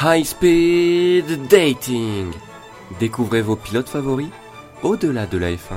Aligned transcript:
High 0.00 0.22
Speed 0.22 1.48
Dating. 1.48 2.30
Découvrez 3.00 3.42
vos 3.42 3.56
pilotes 3.56 3.88
favoris 3.88 4.28
au-delà 4.84 5.26
de 5.26 5.38
la 5.38 5.50
F1. 5.50 5.74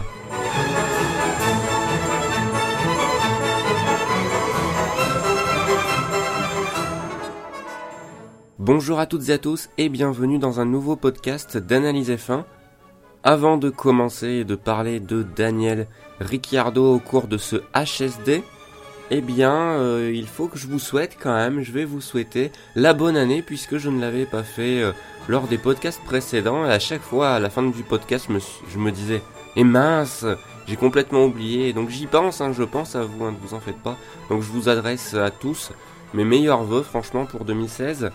Bonjour 8.59 8.99
à 8.99 9.07
toutes 9.07 9.29
et 9.29 9.33
à 9.33 9.37
tous 9.39 9.69
et 9.79 9.89
bienvenue 9.89 10.38
dans 10.38 10.60
un 10.60 10.65
nouveau 10.65 10.96
podcast 10.96 11.57
d'analyse 11.57 12.11
F1. 12.11 12.43
Avant 13.24 13.57
de 13.57 13.71
commencer 13.71 14.27
et 14.27 14.43
de 14.43 14.54
parler 14.54 14.99
de 14.99 15.24
Daniel 15.24 15.88
Ricciardo 16.19 16.93
au 16.93 16.99
cours 16.99 17.25
de 17.25 17.39
ce 17.39 17.55
HSD, 17.74 18.43
eh 19.14 19.20
bien, 19.20 19.74
euh, 19.74 20.10
il 20.15 20.25
faut 20.25 20.47
que 20.47 20.57
je 20.57 20.68
vous 20.68 20.79
souhaite 20.79 21.18
quand 21.21 21.36
même, 21.36 21.61
je 21.61 21.74
vais 21.74 21.83
vous 21.83 22.00
souhaiter 22.00 22.50
la 22.75 22.93
bonne 22.93 23.18
année 23.18 23.42
puisque 23.42 23.78
je 23.78 23.89
ne 23.89 24.00
l'avais 24.00 24.25
pas 24.25 24.42
fait 24.42 24.82
euh, 24.82 24.93
lors 25.28 25.50
des 25.50 25.57
podcasts 25.57 26.02
précédents. 26.06 26.65
Et 26.65 26.71
à 26.71 26.79
chaque 26.79 27.02
fois, 27.02 27.32
à 27.32 27.39
la 27.39 27.50
fin 27.50 27.61
du 27.61 27.83
podcast, 27.83 28.29
je 28.69 28.79
me, 28.79 28.89
disais, 28.89 29.18
et 29.18 29.21
eh 29.57 29.64
mince, 29.66 30.25
j'ai 30.66 30.78
complètement 30.78 31.25
oublié. 31.25 31.74
Donc 31.74 31.89
j'y 31.89 32.08
pense, 32.08 32.39
hein, 32.39 32.53
je 32.53 32.64
pense 32.64 32.95
à 32.95 33.03
vous, 33.03 33.25
hein, 33.25 33.33
ne 33.33 33.38
vous 33.45 33.53
en 33.53 33.59
faites 33.59 33.81
pas. 33.83 33.97
Donc 34.30 34.44
je 34.44 34.50
vous 34.50 34.69
adresse 34.69 35.14
à 35.14 35.30
tous 35.30 35.73
mes 36.14 36.23
meilleurs 36.23 36.64
voeux, 36.64 36.83
franchement, 36.83 37.25
pour 37.25 37.44
2016. 37.44 38.11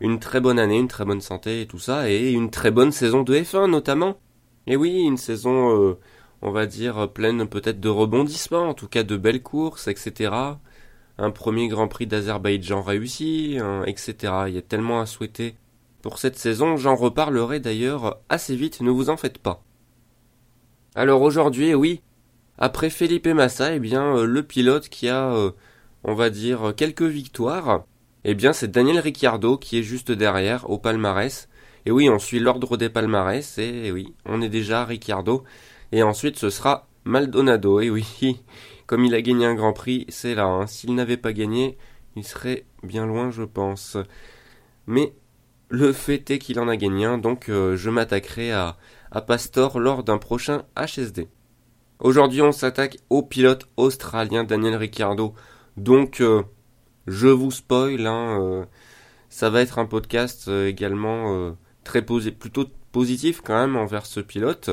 Une 0.00 0.18
très 0.18 0.40
bonne 0.40 0.58
année, 0.58 0.78
une 0.78 0.88
très 0.88 1.06
bonne 1.06 1.22
santé 1.22 1.62
et 1.62 1.66
tout 1.66 1.78
ça, 1.78 2.10
et 2.10 2.32
une 2.32 2.50
très 2.50 2.70
bonne 2.70 2.92
saison 2.92 3.22
de 3.22 3.34
F1 3.34 3.70
notamment. 3.70 4.18
Et 4.66 4.76
oui, 4.76 5.00
une 5.00 5.16
saison... 5.16 5.74
Euh, 5.74 5.98
on 6.42 6.50
va 6.50 6.66
dire, 6.66 7.10
pleine 7.12 7.48
peut-être 7.48 7.80
de 7.80 7.88
rebondissements, 7.88 8.68
en 8.68 8.74
tout 8.74 8.88
cas 8.88 9.02
de 9.02 9.16
belles 9.16 9.42
courses, 9.42 9.88
etc. 9.88 10.32
Un 11.18 11.30
premier 11.30 11.68
Grand 11.68 11.88
Prix 11.88 12.06
d'Azerbaïdjan 12.06 12.82
réussi, 12.82 13.58
etc. 13.86 14.14
Il 14.48 14.54
y 14.54 14.58
a 14.58 14.62
tellement 14.62 15.00
à 15.00 15.06
souhaiter. 15.06 15.56
Pour 16.02 16.18
cette 16.18 16.38
saison, 16.38 16.76
j'en 16.76 16.94
reparlerai 16.94 17.58
d'ailleurs 17.58 18.18
assez 18.28 18.54
vite, 18.54 18.80
ne 18.80 18.90
vous 18.90 19.10
en 19.10 19.16
faites 19.16 19.38
pas. 19.38 19.62
Alors 20.94 21.22
aujourd'hui, 21.22 21.74
oui, 21.74 22.00
après 22.56 22.90
Felipe 22.90 23.26
Massa, 23.28 23.74
eh 23.74 23.78
bien, 23.78 24.16
euh, 24.16 24.24
le 24.24 24.42
pilote 24.42 24.88
qui 24.88 25.08
a, 25.08 25.32
euh, 25.32 25.52
on 26.04 26.14
va 26.14 26.30
dire, 26.30 26.72
quelques 26.76 27.02
victoires, 27.02 27.84
eh 28.24 28.34
bien, 28.34 28.52
c'est 28.52 28.70
Daniel 28.70 28.98
Ricciardo 28.98 29.56
qui 29.56 29.78
est 29.78 29.82
juste 29.82 30.10
derrière 30.10 30.68
au 30.68 30.78
palmarès. 30.78 31.48
Et 31.86 31.90
oui, 31.90 32.08
on 32.10 32.18
suit 32.18 32.40
l'ordre 32.40 32.76
des 32.76 32.88
palmarès, 32.88 33.58
et 33.58 33.92
oui, 33.92 34.14
on 34.24 34.42
est 34.42 34.48
déjà 34.48 34.84
Ricciardo. 34.84 35.44
Et 35.92 36.02
ensuite, 36.02 36.36
ce 36.36 36.50
sera 36.50 36.88
Maldonado. 37.04 37.80
Et 37.80 37.90
oui, 37.90 38.42
comme 38.86 39.04
il 39.04 39.14
a 39.14 39.22
gagné 39.22 39.46
un 39.46 39.54
Grand 39.54 39.72
Prix, 39.72 40.06
c'est 40.08 40.34
là. 40.34 40.46
Hein. 40.46 40.66
S'il 40.66 40.94
n'avait 40.94 41.16
pas 41.16 41.32
gagné, 41.32 41.78
il 42.16 42.24
serait 42.24 42.66
bien 42.82 43.06
loin, 43.06 43.30
je 43.30 43.42
pense. 43.42 43.96
Mais 44.86 45.14
le 45.68 45.92
fait 45.92 46.30
est 46.30 46.38
qu'il 46.38 46.60
en 46.60 46.68
a 46.68 46.76
gagné 46.76 47.04
un, 47.04 47.18
donc 47.18 47.48
euh, 47.48 47.76
je 47.76 47.90
m'attaquerai 47.90 48.52
à, 48.52 48.76
à 49.10 49.20
Pastor 49.20 49.78
lors 49.78 50.04
d'un 50.04 50.18
prochain 50.18 50.64
HSD. 50.76 51.28
Aujourd'hui, 52.00 52.42
on 52.42 52.52
s'attaque 52.52 52.98
au 53.10 53.22
pilote 53.22 53.68
australien 53.76 54.44
Daniel 54.44 54.76
Ricciardo. 54.76 55.34
Donc, 55.76 56.20
euh, 56.20 56.42
je 57.06 57.28
vous 57.28 57.50
spoil, 57.50 58.06
hein, 58.06 58.40
euh, 58.40 58.64
ça 59.28 59.50
va 59.50 59.60
être 59.60 59.78
un 59.78 59.86
podcast 59.86 60.48
également 60.48 61.54
très 61.84 62.02
posé, 62.02 62.32
plutôt 62.32 62.66
positif 62.92 63.42
quand 63.42 63.58
même 63.58 63.76
envers 63.76 64.06
ce 64.06 64.20
pilote 64.20 64.70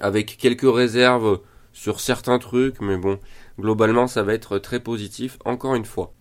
avec 0.00 0.36
quelques 0.36 0.72
réserves 0.72 1.40
sur 1.72 2.00
certains 2.00 2.38
trucs, 2.38 2.80
mais 2.80 2.96
bon, 2.96 3.18
globalement 3.58 4.06
ça 4.06 4.22
va 4.22 4.34
être 4.34 4.58
très 4.58 4.80
positif, 4.80 5.38
encore 5.44 5.74
une 5.74 5.84
fois. 5.84 6.12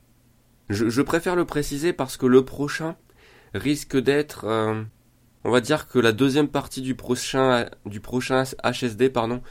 Je, 0.69 1.01
préfère 1.01 1.35
le 1.35 1.43
préciser 1.43 1.91
parce 1.91 2.15
que 2.15 2.25
le 2.25 2.45
prochain 2.45 2.95
risque 3.53 3.97
d'être... 3.97 4.45
Euh, 4.45 4.81
on 5.43 5.51
va 5.51 5.59
dire 5.59 5.87
que 5.87 5.99
la 5.99 6.13
deuxième 6.13 6.47
partie 6.47 6.81
du 6.81 6.95
prochain, 6.95 7.65
du 7.85 7.99
prochain 7.99 8.43
HSD 8.63 9.09
pardon, 9.09 9.41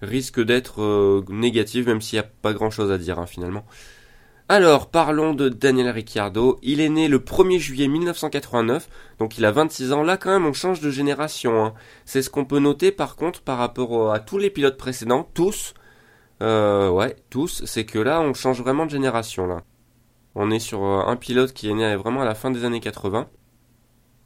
risque 0.00 0.40
d'être 0.40 0.80
euh, 0.80 1.24
négative, 1.28 1.88
même 1.88 2.00
s'il 2.00 2.18
n'y 2.18 2.24
a 2.24 2.28
pas 2.42 2.54
grand-chose 2.54 2.90
à 2.90 2.98
dire 2.98 3.18
hein, 3.18 3.26
finalement. 3.26 3.66
Alors, 4.48 4.90
parlons 4.90 5.34
de 5.34 5.48
Daniel 5.48 5.88
Ricciardo. 5.88 6.58
Il 6.62 6.80
est 6.80 6.88
né 6.88 7.08
le 7.08 7.18
1er 7.18 7.58
juillet 7.58 7.88
1989, 7.88 8.88
donc 9.18 9.38
il 9.38 9.44
a 9.44 9.52
26 9.52 9.92
ans. 9.92 10.02
Là, 10.02 10.16
quand 10.16 10.30
même, 10.30 10.46
on 10.46 10.52
change 10.52 10.80
de 10.80 10.90
génération. 10.90 11.64
Hein. 11.64 11.74
C'est 12.04 12.22
ce 12.22 12.30
qu'on 12.30 12.44
peut 12.44 12.58
noter, 12.58 12.92
par 12.92 13.16
contre, 13.16 13.40
par 13.40 13.58
rapport 13.58 14.12
à 14.12 14.20
tous 14.20 14.38
les 14.38 14.50
pilotes 14.50 14.76
précédents, 14.76 15.28
tous. 15.34 15.74
Euh, 16.42 16.90
ouais, 16.90 17.16
tous. 17.30 17.64
C'est 17.64 17.84
que 17.84 17.98
là, 17.98 18.20
on 18.20 18.34
change 18.34 18.60
vraiment 18.60 18.84
de 18.84 18.90
génération, 18.90 19.46
là. 19.46 19.62
On 20.34 20.50
est 20.50 20.58
sur 20.58 20.82
euh, 20.84 21.04
un 21.06 21.16
pilote 21.16 21.52
qui 21.52 21.68
est 21.68 21.74
né 21.74 21.94
vraiment 21.96 22.22
à 22.22 22.24
la 22.24 22.34
fin 22.34 22.50
des 22.50 22.64
années 22.64 22.80
80. 22.80 23.28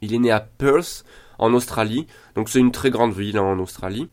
Il 0.01 0.13
est 0.13 0.19
né 0.19 0.31
à 0.31 0.39
Perth, 0.39 1.03
en 1.39 1.53
Australie. 1.53 2.07
Donc 2.35 2.49
c'est 2.49 2.59
une 2.59 2.71
très 2.71 2.89
grande 2.89 3.13
ville 3.13 3.37
hein, 3.37 3.43
en 3.43 3.59
Australie. 3.59 4.09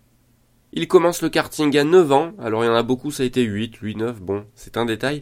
Il 0.73 0.89
commence 0.89 1.23
le 1.23 1.29
karting 1.29 1.77
à 1.77 1.85
9 1.85 2.13
ans. 2.13 2.33
Alors 2.41 2.65
il 2.65 2.67
y 2.67 2.71
en 2.71 2.75
a 2.75 2.83
beaucoup, 2.83 3.11
ça 3.11 3.23
a 3.23 3.27
été 3.27 3.43
8, 3.43 3.77
8, 3.77 3.97
9. 3.97 4.21
Bon, 4.21 4.45
c'est 4.55 4.77
un 4.77 4.85
détail. 4.85 5.21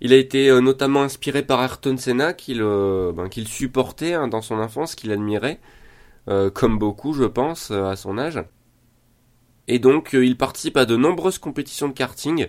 Il 0.00 0.12
a 0.12 0.16
été 0.16 0.48
euh, 0.48 0.60
notamment 0.60 1.02
inspiré 1.02 1.42
par 1.42 1.62
Ayrton 1.62 1.96
Senna, 1.96 2.32
qu'il 2.32 2.62
euh, 2.62 3.12
ben, 3.12 3.28
supportait 3.46 4.14
hein, 4.14 4.28
dans 4.28 4.40
son 4.40 4.58
enfance, 4.58 4.94
qu'il 4.94 5.12
admirait, 5.12 5.60
euh, 6.28 6.50
comme 6.50 6.78
beaucoup, 6.78 7.12
je 7.12 7.24
pense, 7.24 7.70
à 7.70 7.96
son 7.96 8.16
âge. 8.18 8.42
Et 9.68 9.78
donc, 9.78 10.10
il 10.14 10.36
participe 10.36 10.76
à 10.76 10.86
de 10.86 10.96
nombreuses 10.96 11.38
compétitions 11.38 11.88
de 11.88 11.92
karting, 11.92 12.46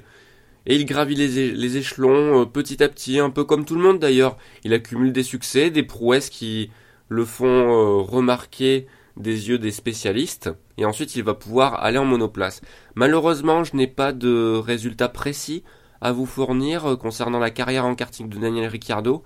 et 0.66 0.76
il 0.76 0.86
gravit 0.86 1.16
les, 1.16 1.78
échelons 1.78 2.46
petit 2.46 2.84
à 2.84 2.90
petit, 2.90 3.20
un 3.20 3.30
peu 3.30 3.44
comme 3.44 3.66
tout 3.66 3.76
le 3.76 3.82
monde 3.82 4.00
d'ailleurs. 4.00 4.38
Il 4.64 4.74
accumule 4.74 5.12
des 5.12 5.24
succès, 5.24 5.72
des 5.72 5.84
prouesses 5.84 6.30
qui 6.30 6.72
le 7.10 7.26
font 7.26 8.04
remarquer 8.04 8.88
des 9.18 9.50
yeux 9.50 9.60
des 9.60 9.72
spécialistes, 9.72 10.50
et 10.78 10.86
ensuite 10.86 11.16
il 11.16 11.24
va 11.24 11.34
pouvoir 11.34 11.84
aller 11.84 11.98
en 11.98 12.06
monoplace. 12.06 12.62
Malheureusement, 12.96 13.64
je 13.64 13.76
n'ai 13.76 13.88
pas 13.88 14.14
de 14.14 14.56
résultats 14.56 15.10
précis 15.10 15.64
à 16.02 16.12
vous 16.12 16.26
fournir 16.26 16.86
euh, 16.86 16.96
concernant 16.98 17.40
la 17.40 17.52
carrière 17.52 17.86
en 17.86 17.96
karting 17.96 18.28
de 18.28 18.38
Daniel 18.38 18.68
Ricciardo. 18.68 19.24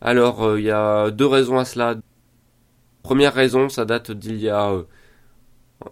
Alors, 0.00 0.44
euh, 0.44 0.60
il 0.60 0.66
y 0.66 0.70
a 0.70 1.10
deux 1.10 1.26
raisons 1.26 1.58
à 1.58 1.64
cela. 1.64 1.96
Première 3.02 3.34
raison, 3.34 3.68
ça 3.68 3.84
date 3.84 4.10
d'il 4.12 4.36
y 4.36 4.50
a 4.50 4.70
euh, 4.70 4.84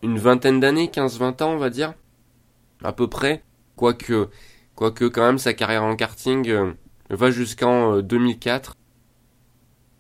une 0.03 0.19
vingtaine 0.19 0.61
d'années, 0.61 0.89
15-20 0.89 1.43
ans, 1.43 1.53
on 1.53 1.57
va 1.57 1.71
dire, 1.71 1.95
à 2.85 2.93
peu 2.93 3.09
près. 3.09 3.43
Quoique, 3.77 4.29
quoique 4.75 5.05
quand 5.07 5.27
même, 5.27 5.39
sa 5.39 5.55
carrière 5.55 5.85
en 5.85 5.97
karting 5.97 6.75
va 7.11 7.31
jusqu'en 7.31 8.01
2004. 8.01 8.75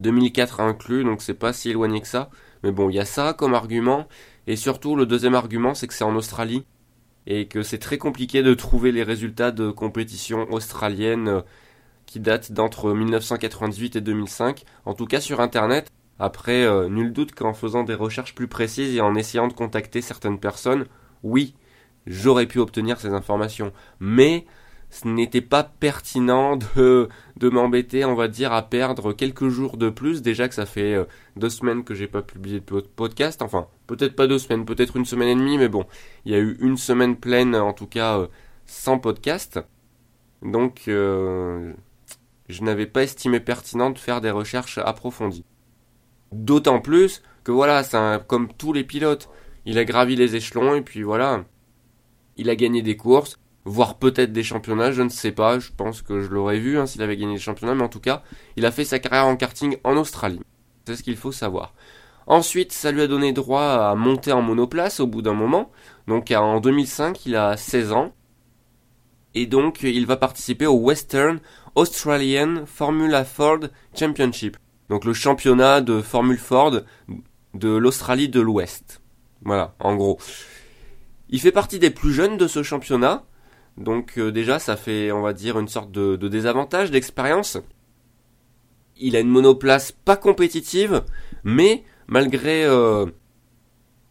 2004 0.00 0.60
inclus, 0.60 1.04
donc 1.04 1.22
c'est 1.22 1.34
pas 1.34 1.52
si 1.52 1.70
éloigné 1.70 2.00
que 2.00 2.08
ça. 2.08 2.30
Mais 2.62 2.70
bon, 2.70 2.90
il 2.90 2.96
y 2.96 3.00
a 3.00 3.04
ça 3.04 3.32
comme 3.32 3.54
argument. 3.54 4.08
Et 4.46 4.56
surtout, 4.56 4.96
le 4.96 5.06
deuxième 5.06 5.34
argument, 5.34 5.74
c'est 5.74 5.86
que 5.86 5.94
c'est 5.94 6.04
en 6.04 6.16
Australie 6.16 6.64
et 7.26 7.46
que 7.46 7.62
c'est 7.62 7.78
très 7.78 7.98
compliqué 7.98 8.42
de 8.42 8.54
trouver 8.54 8.92
les 8.92 9.02
résultats 9.02 9.50
de 9.50 9.70
compétitions 9.70 10.46
australiennes 10.52 11.28
euh, 11.28 11.40
qui 12.06 12.20
datent 12.20 12.52
d'entre 12.52 12.92
1998 12.92 13.96
et 13.96 14.00
2005, 14.00 14.64
en 14.84 14.94
tout 14.94 15.06
cas 15.06 15.20
sur 15.20 15.40
Internet. 15.40 15.90
Après, 16.18 16.64
euh, 16.64 16.88
nul 16.88 17.12
doute 17.12 17.34
qu'en 17.34 17.52
faisant 17.52 17.82
des 17.82 17.94
recherches 17.94 18.34
plus 18.34 18.48
précises 18.48 18.94
et 18.94 19.00
en 19.00 19.14
essayant 19.14 19.48
de 19.48 19.52
contacter 19.52 20.00
certaines 20.00 20.38
personnes, 20.38 20.86
oui, 21.22 21.54
j'aurais 22.06 22.46
pu 22.46 22.58
obtenir 22.58 22.98
ces 23.00 23.08
informations. 23.08 23.72
Mais 24.00 24.46
ce 24.90 25.08
n'était 25.08 25.40
pas 25.40 25.64
pertinent 25.64 26.56
de, 26.56 27.08
de 27.36 27.48
m'embêter, 27.48 28.04
on 28.04 28.14
va 28.14 28.28
dire, 28.28 28.52
à 28.52 28.62
perdre 28.62 29.12
quelques 29.12 29.48
jours 29.48 29.76
de 29.76 29.90
plus. 29.90 30.22
Déjà 30.22 30.48
que 30.48 30.54
ça 30.54 30.66
fait 30.66 30.94
euh, 30.94 31.04
deux 31.36 31.50
semaines 31.50 31.84
que 31.84 31.94
j'ai 31.94 32.06
pas 32.06 32.22
publié 32.22 32.60
de 32.60 32.80
podcast. 32.80 33.42
Enfin, 33.42 33.66
peut-être 33.86 34.16
pas 34.16 34.26
deux 34.26 34.38
semaines, 34.38 34.64
peut-être 34.64 34.96
une 34.96 35.04
semaine 35.04 35.28
et 35.28 35.34
demie, 35.34 35.58
mais 35.58 35.68
bon, 35.68 35.86
il 36.24 36.32
y 36.32 36.34
a 36.34 36.38
eu 36.38 36.56
une 36.60 36.76
semaine 36.76 37.16
pleine, 37.16 37.54
en 37.54 37.72
tout 37.72 37.86
cas, 37.86 38.18
euh, 38.18 38.26
sans 38.64 38.98
podcast. 38.98 39.60
Donc, 40.42 40.84
euh, 40.88 41.72
je 42.48 42.62
n'avais 42.62 42.86
pas 42.86 43.02
estimé 43.02 43.40
pertinent 43.40 43.90
de 43.90 43.98
faire 43.98 44.20
des 44.20 44.30
recherches 44.30 44.78
approfondies. 44.78 45.44
D'autant 46.32 46.80
plus 46.80 47.22
que 47.44 47.52
voilà, 47.52 47.82
c'est 47.82 48.26
comme 48.26 48.52
tous 48.52 48.72
les 48.72 48.84
pilotes, 48.84 49.28
il 49.64 49.78
a 49.78 49.84
gravi 49.84 50.16
les 50.16 50.36
échelons 50.36 50.74
et 50.74 50.82
puis 50.82 51.02
voilà, 51.02 51.44
il 52.36 52.50
a 52.50 52.56
gagné 52.56 52.82
des 52.82 52.96
courses 52.96 53.38
voire 53.66 53.98
peut-être 53.98 54.32
des 54.32 54.44
championnats, 54.44 54.92
je 54.92 55.02
ne 55.02 55.08
sais 55.08 55.32
pas, 55.32 55.58
je 55.58 55.70
pense 55.76 56.00
que 56.00 56.20
je 56.20 56.28
l'aurais 56.28 56.58
vu 56.58 56.78
hein, 56.78 56.86
s'il 56.86 57.02
avait 57.02 57.16
gagné 57.16 57.34
des 57.34 57.40
championnats, 57.40 57.74
mais 57.74 57.82
en 57.82 57.88
tout 57.88 58.00
cas, 58.00 58.22
il 58.56 58.64
a 58.64 58.70
fait 58.70 58.84
sa 58.84 59.00
carrière 59.00 59.26
en 59.26 59.36
karting 59.36 59.76
en 59.84 59.96
Australie. 59.96 60.40
C'est 60.86 60.96
ce 60.96 61.02
qu'il 61.02 61.16
faut 61.16 61.32
savoir. 61.32 61.74
Ensuite, 62.28 62.72
ça 62.72 62.92
lui 62.92 63.02
a 63.02 63.08
donné 63.08 63.32
droit 63.32 63.62
à 63.62 63.94
monter 63.94 64.32
en 64.32 64.40
monoplace 64.40 65.00
au 65.00 65.06
bout 65.06 65.20
d'un 65.20 65.34
moment. 65.34 65.70
Donc 66.06 66.30
en 66.30 66.60
2005, 66.60 67.26
il 67.26 67.36
a 67.36 67.56
16 67.56 67.92
ans. 67.92 68.12
Et 69.34 69.46
donc, 69.46 69.82
il 69.82 70.06
va 70.06 70.16
participer 70.16 70.66
au 70.66 70.76
Western 70.76 71.40
Australian 71.74 72.64
Formula 72.66 73.24
Ford 73.24 73.60
Championship. 73.94 74.56
Donc 74.88 75.04
le 75.04 75.12
championnat 75.12 75.80
de 75.80 76.00
Formule 76.00 76.38
Ford 76.38 76.80
de 77.54 77.68
l'Australie 77.68 78.28
de 78.28 78.40
l'Ouest. 78.40 79.02
Voilà, 79.42 79.74
en 79.80 79.94
gros. 79.96 80.18
Il 81.28 81.40
fait 81.40 81.52
partie 81.52 81.78
des 81.78 81.90
plus 81.90 82.12
jeunes 82.12 82.36
de 82.36 82.46
ce 82.46 82.62
championnat. 82.62 83.24
Donc 83.76 84.18
euh, 84.18 84.32
déjà, 84.32 84.58
ça 84.58 84.76
fait, 84.76 85.12
on 85.12 85.22
va 85.22 85.32
dire, 85.32 85.58
une 85.58 85.68
sorte 85.68 85.90
de, 85.90 86.16
désavantage 86.28 86.90
d'expérience. 86.90 87.58
il 88.98 89.16
a 89.16 89.20
une 89.20 89.28
monoplace 89.28 89.92
pas 89.92 90.16
compétitive, 90.16 91.02
mais 91.44 91.84
malgré 92.06 92.64
euh, 92.64 93.06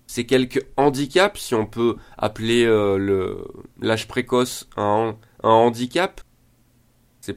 ces 0.07 0.25
quelques 0.25 0.65
handicaps, 0.77 1.39
si 1.39 1.55
on 1.55 1.65
peut 1.65 1.95
appeler 2.17 2.65
euh, 2.65 3.35
l'âge 3.81 4.07
précoce 4.07 4.69
un, 4.77 5.15
handicap, 5.41 6.21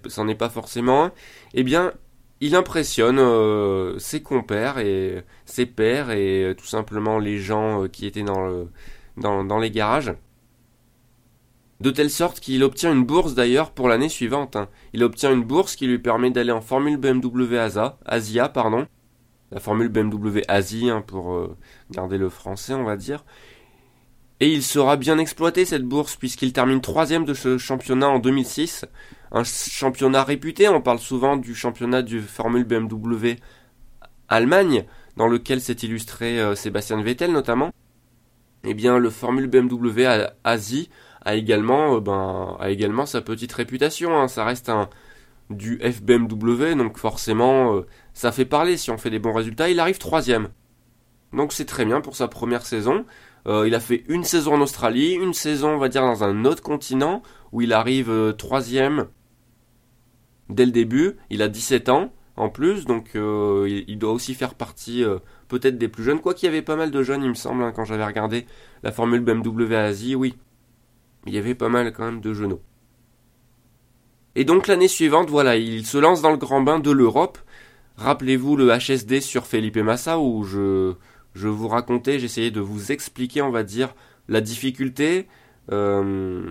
c'en 0.07 0.29
est 0.29 0.35
pas 0.35 0.51
forcément 0.51 1.07
un, 1.07 1.13
eh 1.55 1.63
bien, 1.63 1.95
il 2.41 2.55
impressionne 2.55 3.19
euh, 3.19 3.99
ses 3.99 4.23
compères 4.23 4.79
et 4.79 5.25
ses 5.47 5.67
pères 5.67 6.11
et 6.11 6.55
tout 6.59 6.67
simplement 6.67 7.19
les 7.19 7.39
gens 7.39 7.89
qui 7.89 8.07
étaient 8.07 8.23
dans 8.23 9.59
les 9.59 9.71
garages 9.71 10.13
de 11.81 11.91
telle 11.91 12.11
sorte 12.11 12.41
qu'il 12.41 12.63
obtient 12.65 12.93
une 12.93 13.05
bourse 13.05 13.35
d'ailleurs 13.35 13.71
pour 13.71 13.89
l'année 13.89 14.09
suivante. 14.09 14.57
Hein. 14.57 14.69
Il 14.93 15.05
obtient 15.05 15.33
une 15.33 15.45
bourse 15.45 15.77
qui 15.77 15.87
lui 15.87 15.99
permet 15.99 16.31
d'aller 16.31 16.53
en 16.53 16.61
Formule 16.61 16.97
BMW 16.97 17.57
Asia, 17.57 17.99
Asia 18.05 18.49
pardon, 18.49 18.87
la 19.53 19.61
Formule 19.61 19.89
BMW 19.89 20.43
Asie 20.49 20.91
hein, 20.91 21.03
pour 21.07 21.35
euh, 21.35 21.57
garder 21.91 22.19
le 22.19 22.29
français 22.29 22.75
on 22.75 22.85
va 22.85 22.97
dire. 22.97 23.25
Et 24.41 24.53
il 24.53 24.63
sera 24.63 24.97
bien 24.97 25.19
exploité 25.19 25.65
cette 25.65 25.85
bourse 25.85 26.17
puisqu'il 26.17 26.53
termine 26.53 26.81
troisième 26.81 27.25
de 27.25 27.35
ce 27.35 27.59
championnat 27.59 28.09
en 28.09 28.19
2006, 28.19 28.85
un 29.33 29.43
championnat 29.45 30.23
réputé. 30.23 30.69
On 30.69 30.81
parle 30.81 31.01
souvent 31.01 31.37
du 31.37 31.55
championnat 31.55 32.03
du 32.03 32.21
Formule 32.21 32.65
BMW 32.65 33.37
Allemagne, 34.29 34.85
dans 35.17 35.27
lequel 35.27 35.61
s'est 35.61 35.73
illustré 35.73 36.41
euh, 36.41 36.55
Sébastien 36.55 37.03
Vettel 37.03 37.33
notamment. 37.33 37.73
Eh 38.65 38.75
bien, 38.75 38.99
le 38.99 39.11
Formule 39.11 39.47
BMW 39.47 40.07
Asie 40.45 40.89
a 41.29 41.35
également, 41.35 41.97
euh, 41.97 42.01
ben, 42.01 42.57
également 42.67 43.07
sa 43.07 43.21
petite 43.21 43.53
réputation. 43.53 44.19
Hein. 44.19 44.29
Ça 44.29 44.45
reste 44.45 44.69
un 44.69 44.89
du 45.51 45.79
FBMW, 45.79 46.75
donc 46.77 46.99
forcément, 46.99 47.75
euh, 47.75 47.87
ça 48.13 48.33
fait 48.33 48.45
parler 48.45 48.77
si 48.77 48.91
on 48.91 48.99
fait 48.99 49.11
des 49.11 49.19
bons 49.19 49.33
résultats. 49.33 49.71
Il 49.71 49.81
arrive 49.81 49.99
troisième. 49.99 50.49
Donc 51.33 51.53
c'est 51.53 51.65
très 51.65 51.85
bien 51.85 52.01
pour 52.01 52.17
sa 52.17 52.29
première 52.29 52.67
saison. 52.67 53.05
Euh, 53.47 53.67
il 53.67 53.75
a 53.75 53.81
fait 53.81 54.05
une 54.09 54.25
saison 54.25 54.55
en 54.55 54.61
Australie, 54.61 55.13
une 55.13 55.35
saison, 55.35 55.71
on 55.71 55.79
va 55.79 55.89
dire, 55.89 56.03
dans 56.03 56.25
un 56.25 56.45
autre 56.45 56.63
continent, 56.63 57.23
où 57.53 57.63
il 57.63 57.73
arrive 57.73 58.35
troisième 58.37 59.07
dès 60.49 60.67
le 60.67 60.73
début. 60.73 61.17
Il 61.31 61.43
a 61.43 61.49
17 61.49 61.89
ans 61.89 62.13
en 62.37 62.51
plus, 62.51 62.85
donc 62.85 63.11
il, 63.15 63.99
doit 63.99 64.13
aussi 64.13 64.35
faire 64.35 64.55
partie 64.55 65.03
peut-être 65.49 65.77
des 65.77 65.89
plus 65.89 66.05
jeunes. 66.05 66.21
Quoi 66.21 66.35
qu'il 66.35 66.47
y 66.47 66.49
avait 66.49 66.63
pas 66.63 66.77
mal 66.77 66.91
de 66.91 67.03
jeunes, 67.03 67.23
il 67.23 67.31
me 67.31 67.35
semble, 67.35 67.63
hein, 67.63 67.73
quand 67.75 67.85
j'avais 67.85 68.05
regardé 68.05 68.47
la 68.83 68.93
Formule 68.93 69.21
BMW 69.21 69.75
Asie, 69.75 70.15
oui 70.15 70.37
il 71.27 71.35
y 71.35 71.39
avait 71.39 71.55
pas 71.55 71.69
mal 71.69 71.93
quand 71.93 72.05
même 72.05 72.21
de 72.21 72.33
genoux. 72.33 72.61
Et 74.35 74.45
donc 74.45 74.67
l'année 74.69 74.89
suivante, 74.89 75.31
voilà, 75.31 75.57
il 75.57 75.85
se 75.85 75.99
lance 75.99 76.23
dans 76.23 76.31
le 76.31 76.37
grand 76.37 76.61
bain 76.61 76.79
de 76.79 76.91
l'Europe. 76.91 77.39
Rappelez-vous 77.97 78.57
le 78.57 78.69
HSD 78.69 79.21
sur 79.21 79.47
Felipe 79.47 79.79
Massa 79.79 80.21
où 80.21 80.45
je, 80.45 80.95
je 81.35 81.49
vous 81.49 81.69
racontais, 81.69 82.19
j'essayais 82.19 82.51
de 82.51 82.61
vous 82.61 82.93
expliquer, 82.93 83.43
on 83.43 83.51
va 83.51 83.65
dire, 83.65 83.95
la 84.29 84.41
difficulté 84.41 85.27
euh, 85.73 86.51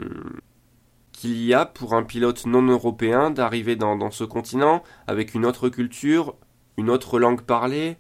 qu'il 1.14 1.42
y 1.44 1.54
a 1.54 1.66
pour 1.66 1.94
un 1.94 2.04
pilote 2.04 2.46
non 2.46 2.62
européen 2.64 3.32
d'arriver 3.32 3.76
dans, 3.76 4.12
ce 4.12 4.24
continent 4.24 4.84
avec 5.08 5.34
une 5.34 5.46
autre 5.46 5.70
culture, 5.70 6.36
une 6.78 6.90
autre 6.90 7.20
langue 7.20 7.42
parlée. 7.42 7.98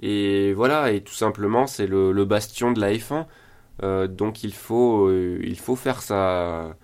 Et 0.00 0.52
voilà, 0.54 0.92
et 0.92 1.02
tout 1.02 1.14
simplement, 1.14 1.66
c'est 1.66 1.86
le, 1.86 2.12
le 2.12 2.24
bastion 2.24 2.72
de 2.72 2.80
la 2.80 2.92
F1. 2.92 3.26
Euh, 3.82 4.06
donc 4.06 4.44
il 4.44 4.54
faut, 4.54 5.06
euh, 5.08 5.40
il 5.42 5.58
faut 5.58 5.76
faire 5.76 6.02
sa, 6.02 6.76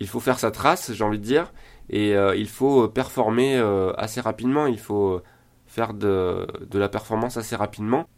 il 0.00 0.08
faut 0.08 0.20
faire 0.20 0.38
sa 0.38 0.50
trace, 0.50 0.92
j'ai 0.92 1.04
envie 1.04 1.18
de 1.18 1.24
dire, 1.24 1.52
et 1.90 2.16
euh, 2.16 2.34
il 2.36 2.48
faut 2.48 2.88
performer 2.88 3.56
assez 3.96 4.20
rapidement. 4.20 4.66
Il 4.66 4.78
faut 4.78 5.22
faire 5.66 5.94
de, 5.94 6.46
de 6.70 6.78
la 6.78 6.88
performance 6.88 7.36
assez 7.36 7.56
rapidement. 7.56 8.08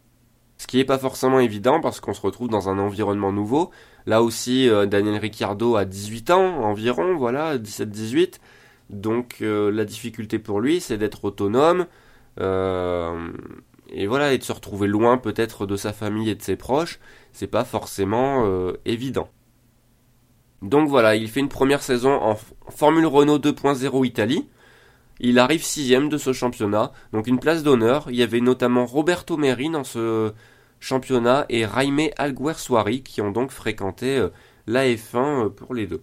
Ce 0.57 0.65
qui 0.67 0.77
n'est 0.77 0.85
pas 0.85 0.97
forcément 0.97 1.39
évident 1.39 1.79
parce 1.81 1.99
qu'on 1.99 2.13
se 2.13 2.21
retrouve 2.21 2.49
dans 2.49 2.69
un 2.69 2.79
environnement 2.79 3.31
nouveau. 3.31 3.71
Là 4.07 4.23
aussi, 4.23 4.69
Daniel 4.87 5.17
Ricciardo 5.17 5.75
a 5.75 5.85
18 5.85 6.31
ans 6.31 6.63
environ, 6.63 7.15
voilà, 7.15 7.57
17-18. 7.57 8.39
Donc 8.89 9.37
la 9.41 9.85
difficulté 9.85 10.39
pour 10.39 10.59
lui, 10.61 10.79
c'est 10.81 10.97
d'être 10.97 11.25
autonome. 11.25 11.85
Et 13.89 14.07
voilà, 14.07 14.33
et 14.33 14.37
de 14.37 14.43
se 14.43 14.51
retrouver 14.51 14.87
loin 14.87 15.17
peut-être 15.17 15.65
de 15.65 15.75
sa 15.75 15.93
famille 15.93 16.29
et 16.29 16.35
de 16.35 16.41
ses 16.41 16.55
proches 16.55 16.99
c'est 17.37 17.47
pas 17.47 17.65
forcément 17.65 18.45
euh, 18.45 18.73
évident. 18.85 19.29
Donc 20.63 20.89
voilà, 20.89 21.15
il 21.15 21.29
fait 21.29 21.39
une 21.39 21.49
première 21.49 21.83
saison 21.83 22.13
en 22.13 22.35
Formule 22.69 23.05
Renault 23.05 23.37
2.0 23.37 24.07
Italie. 24.07 24.49
Il 25.19 25.37
arrive 25.37 25.63
sixième 25.63 26.09
de 26.09 26.17
ce 26.17 26.33
championnat, 26.33 26.91
donc 27.13 27.27
une 27.27 27.39
place 27.39 27.61
d'honneur. 27.61 28.07
Il 28.09 28.15
y 28.15 28.23
avait 28.23 28.41
notamment 28.41 28.87
Roberto 28.87 29.37
Meri 29.37 29.69
dans 29.69 29.83
ce 29.83 30.33
championnat 30.79 31.45
et 31.49 31.61
Jaime 31.61 32.09
Alguersuari 32.17 33.03
qui 33.03 33.21
ont 33.21 33.31
donc 33.31 33.51
fréquenté 33.51 34.17
euh, 34.17 34.29
la 34.65 34.85
F1 34.87 35.45
euh, 35.45 35.49
pour 35.49 35.75
les 35.75 35.85
deux. 35.85 36.01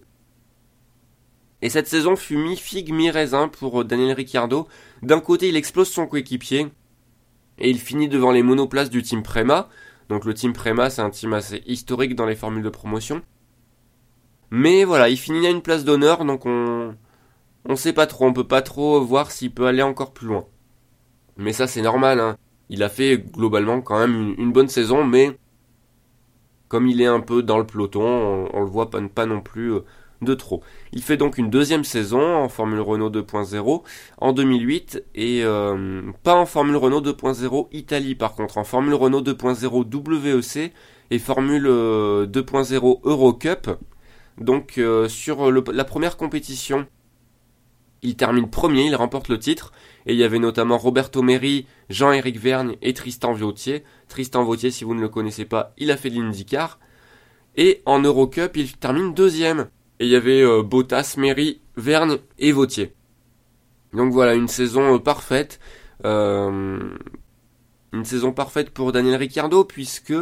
Et 1.61 1.69
cette 1.69 1.87
saison 1.87 2.15
fut 2.15 2.37
mi-figue, 2.37 2.93
mi-raisin 2.93 3.49
pour 3.49 3.83
Daniel 3.83 4.15
Ricciardo. 4.15 4.69
D'un 5.01 5.19
côté, 5.19 5.49
il 5.49 5.57
explose 5.57 5.89
son 5.89 6.07
coéquipier 6.07 6.67
et 7.59 7.69
il 7.69 7.79
finit 7.79 8.07
devant 8.07 8.31
les 8.31 8.43
monoplaces 8.43 8.89
du 8.89 9.01
team 9.01 9.23
Prema. 9.23 9.69
Donc 10.09 10.25
le 10.25 10.33
team 10.33 10.53
Prema, 10.53 10.89
c'est 10.89 11.01
un 11.01 11.09
team 11.09 11.33
assez 11.33 11.63
historique 11.65 12.15
dans 12.15 12.25
les 12.25 12.35
formules 12.35 12.63
de 12.63 12.69
promotion. 12.69 13.21
Mais 14.51 14.83
voilà, 14.83 15.09
il 15.09 15.17
finit 15.17 15.47
à 15.47 15.49
une 15.49 15.61
place 15.61 15.85
d'honneur, 15.85 16.25
donc 16.25 16.45
on 16.45 16.95
on 17.67 17.75
sait 17.75 17.93
pas 17.93 18.07
trop, 18.07 18.25
on 18.25 18.33
peut 18.33 18.47
pas 18.47 18.61
trop 18.61 19.01
voir 19.01 19.31
s'il 19.31 19.51
peut 19.51 19.65
aller 19.65 19.81
encore 19.81 20.13
plus 20.13 20.27
loin. 20.27 20.45
Mais 21.37 21.53
ça 21.53 21.67
c'est 21.67 21.81
normal, 21.81 22.19
hein. 22.19 22.37
Il 22.69 22.83
a 22.83 22.89
fait 22.89 23.17
globalement 23.17 23.81
quand 23.81 23.99
même 23.99 24.35
une, 24.37 24.51
bonne 24.51 24.67
saison, 24.67 25.03
mais 25.03 25.37
comme 26.67 26.87
il 26.87 27.01
est 27.01 27.05
un 27.05 27.19
peu 27.19 27.43
dans 27.43 27.59
le 27.59 27.65
peloton, 27.65 28.49
on, 28.53 28.59
le 28.61 28.65
voit 28.65 28.89
pas, 28.89 29.01
pas 29.07 29.25
non 29.27 29.41
plus 29.41 29.73
euh, 29.73 29.81
de 30.21 30.33
trop. 30.33 30.61
Il 30.93 31.01
fait 31.01 31.17
donc 31.17 31.37
une 31.37 31.49
deuxième 31.49 31.83
saison 31.83 32.35
en 32.35 32.49
Formule 32.49 32.81
Renault 32.81 33.09
2.0 33.09 33.83
en 34.17 34.33
2008 34.33 35.03
et 35.15 35.43
euh, 35.43 36.01
pas 36.23 36.35
en 36.35 36.45
Formule 36.45 36.77
Renault 36.77 37.01
2.0 37.01 37.67
Italie 37.71 38.15
par 38.15 38.33
contre, 38.33 38.57
en 38.57 38.63
Formule 38.63 38.93
Renault 38.93 39.21
2.0 39.21 40.35
WEC 40.35 40.73
et 41.11 41.19
Formule 41.19 41.65
2.0 41.65 41.67
euh, 41.67 42.95
Eurocup. 43.03 43.69
Donc 44.39 44.77
euh, 44.77 45.07
sur 45.07 45.51
la 45.51 45.83
première 45.83 46.17
compétition, 46.17 46.87
il 48.01 48.15
termine 48.15 48.49
premier, 48.49 48.85
il 48.85 48.95
remporte 48.95 49.29
le 49.29 49.39
titre 49.39 49.71
et 50.05 50.13
il 50.13 50.19
y 50.19 50.23
avait 50.23 50.39
notamment 50.39 50.77
Roberto 50.77 51.21
Meri, 51.21 51.65
Jean-Éric 51.89 52.37
Vergne 52.39 52.75
et 52.81 52.93
Tristan 52.93 53.33
Vautier. 53.33 53.83
Tristan 54.07 54.43
Vautier, 54.43 54.71
si 54.71 54.83
vous 54.83 54.93
ne 54.93 55.01
le 55.01 55.09
connaissez 55.09 55.45
pas, 55.45 55.73
il 55.77 55.91
a 55.91 55.97
fait 55.97 56.09
l'IndyCar. 56.09 56.79
Et 57.57 57.81
en 57.85 57.99
Eurocup, 57.99 58.57
il 58.57 58.77
termine 58.77 59.13
deuxième. 59.13 59.69
Et 59.99 60.05
il 60.05 60.11
y 60.11 60.15
avait 60.15 60.41
euh, 60.41 60.61
Bottas, 60.61 61.15
Méry, 61.17 61.61
Vergne 61.77 62.17
et 62.37 62.51
Vautier. 62.51 62.93
Donc 63.93 64.11
voilà, 64.11 64.33
une 64.33 64.47
saison 64.47 64.95
euh, 64.95 64.99
parfaite. 64.99 65.59
Euh, 66.03 66.79
une 67.93 68.05
saison 68.05 68.33
parfaite 68.33 68.71
pour 68.71 68.91
Daniel 68.91 69.15
Ricciardo 69.15 69.63
puisque 69.63 70.13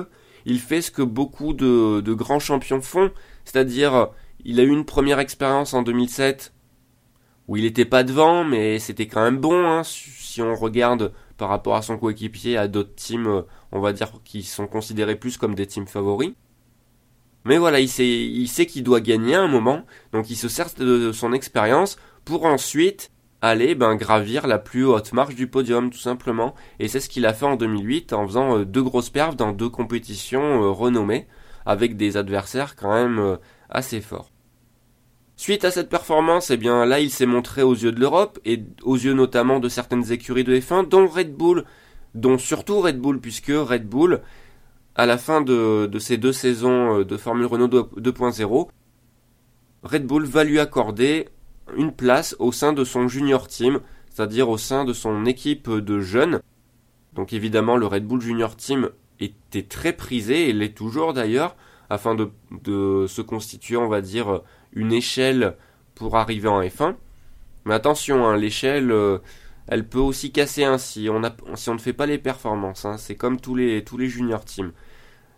il 0.45 0.59
fait 0.59 0.81
ce 0.81 0.91
que 0.91 1.01
beaucoup 1.01 1.53
de, 1.53 2.13
grands 2.13 2.39
champions 2.39 2.81
font, 2.81 3.11
c'est-à-dire 3.45 4.09
il 4.45 4.59
a 4.59 4.63
eu 4.63 4.69
une 4.69 4.85
première 4.85 5.19
expérience 5.19 5.73
en 5.73 5.81
2007 5.81 6.53
où 7.47 7.57
il 7.57 7.63
n'était 7.63 7.85
pas 7.85 8.03
devant, 8.03 8.43
mais 8.43 8.77
c'était 8.77 9.07
quand 9.07 9.23
même 9.23 9.39
bon 9.39 9.65
hein, 9.65 9.81
si 9.83 10.41
on 10.43 10.53
regarde 10.53 11.11
par 11.37 11.49
rapport 11.49 11.75
à 11.75 11.81
son 11.81 11.97
coéquipier, 11.97 12.57
à 12.57 12.67
d'autres 12.67 12.93
teams, 12.95 13.43
on 13.71 13.79
va 13.79 13.91
dire 13.91 14.11
qui 14.23 14.43
sont 14.43 14.67
considérés 14.67 15.15
plus 15.15 15.37
comme 15.37 15.55
des 15.55 15.65
teams 15.65 15.87
favoris. 15.87 16.33
Mais 17.45 17.57
voilà, 17.57 17.79
il 17.79 17.89
sait, 17.89 18.07
il 18.07 18.47
sait 18.47 18.65
qu'il 18.65 18.83
doit 18.83 19.01
gagner 19.01 19.35
à 19.35 19.41
un 19.41 19.47
moment, 19.47 19.85
donc 20.12 20.29
il 20.29 20.35
se 20.35 20.47
sert 20.47 20.69
de 20.77 21.12
son 21.12 21.33
expérience 21.33 21.97
pour 22.23 22.45
ensuite 22.45 23.12
aller 23.43 23.75
ben, 23.75 23.95
gravir 23.95 24.47
la 24.47 24.57
plus 24.57 24.85
haute 24.85 25.12
marche 25.12 25.35
du 25.35 25.47
podium, 25.47 25.89
tout 25.89 26.00
simplement. 26.00 26.55
Et 26.79 26.88
c'est 26.88 27.01
ce 27.01 27.09
qu'il 27.09 27.25
a 27.25 27.33
fait 27.33 27.45
en 27.45 27.57
2008 27.57 28.13
en 28.13 28.25
faisant 28.25 28.59
euh, 28.59 28.65
deux 28.65 28.81
grosses 28.81 29.09
perfs 29.09 29.35
dans 29.35 29.51
deux 29.51 29.67
compétitions 29.67 30.63
euh, 30.63 30.69
renommées, 30.69 31.27
avec 31.65 31.97
des 31.97 32.15
adversaires 32.15 32.77
quand 32.77 32.93
même 32.93 33.19
euh, 33.19 33.35
assez 33.69 34.00
forts. 34.00 34.31
Suite 35.35 35.65
à 35.65 35.71
cette 35.71 35.89
performance, 35.89 36.51
eh 36.51 36.57
bien 36.57 36.85
là 36.85 37.01
il 37.01 37.09
s'est 37.09 37.25
montré 37.25 37.63
aux 37.63 37.73
yeux 37.73 37.91
de 37.91 38.00
l'Europe 38.00 38.39
et 38.45 38.63
aux 38.83 38.95
yeux 38.95 39.13
notamment 39.13 39.59
de 39.59 39.67
certaines 39.67 40.09
écuries 40.13 40.45
de 40.45 40.57
F1, 40.57 40.88
dont 40.88 41.07
Red 41.07 41.35
Bull, 41.35 41.65
dont 42.15 42.38
surtout 42.38 42.79
Red 42.79 43.00
Bull, 43.00 43.19
puisque 43.19 43.51
Red 43.51 43.89
Bull 43.89 44.21
à 44.95 45.05
la 45.05 45.17
fin 45.17 45.41
de, 45.41 45.89
ces 46.00 46.17
deux 46.17 46.33
saisons 46.33 47.00
euh, 47.00 47.05
de 47.05 47.17
Formule 47.17 47.45
Renault 47.45 47.67
2.0, 47.67 48.69
Red 49.83 50.05
Bull 50.05 50.25
va 50.25 50.43
lui 50.43 50.59
accorder 50.59 51.29
une 51.75 51.91
place 51.91 52.35
au 52.39 52.51
sein 52.51 52.73
de 52.73 52.83
son 52.83 53.07
junior 53.07 53.47
team, 53.47 53.79
c'est-à-dire 54.09 54.50
au 54.50 54.57
sein 54.57 54.85
de 54.85 54.93
son 54.93 55.25
équipe 55.25 55.69
de 55.69 56.00
jeunes. 56.00 56.41
Donc 57.15 57.33
évidemment, 57.33 57.77
le 57.77 57.85
Red 57.85 58.05
Bull 58.05 58.21
Junior 58.21 58.55
Team 58.55 58.89
était 59.19 59.63
très 59.63 59.93
prisé, 59.93 60.50
et 60.50 60.53
l'est 60.53 60.75
toujours 60.75 61.13
d'ailleurs, 61.13 61.55
afin 61.89 62.15
de, 62.15 63.05
se 63.07 63.21
constituer, 63.21 63.77
on 63.77 63.88
va 63.88 64.01
dire, 64.01 64.41
une 64.73 64.91
échelle 64.91 65.55
pour 65.95 66.17
arriver 66.17 66.47
en 66.47 66.62
F1. 66.62 66.95
Mais 67.65 67.73
attention, 67.73 68.27
hein, 68.27 68.35
l'échelle, 68.35 68.91
euh, 68.91 69.19
elle 69.67 69.88
peut 69.88 70.00
aussi 70.00 70.32
casser 70.32 70.63
ainsi 70.63 71.10
on 71.10 71.22
si 71.55 71.70
on 71.70 71.74
ne 71.74 71.79
fait 71.79 71.93
pas 71.93 72.05
les 72.05 72.17
performances. 72.17 72.86
Hein. 72.86 72.98
C'est 72.98 73.15
comme 73.15 73.39
tous 73.39 73.55
les, 73.55 73.84
tous 73.84 73.98
les 73.98 74.08
junior 74.08 74.43
teams. 74.43 74.72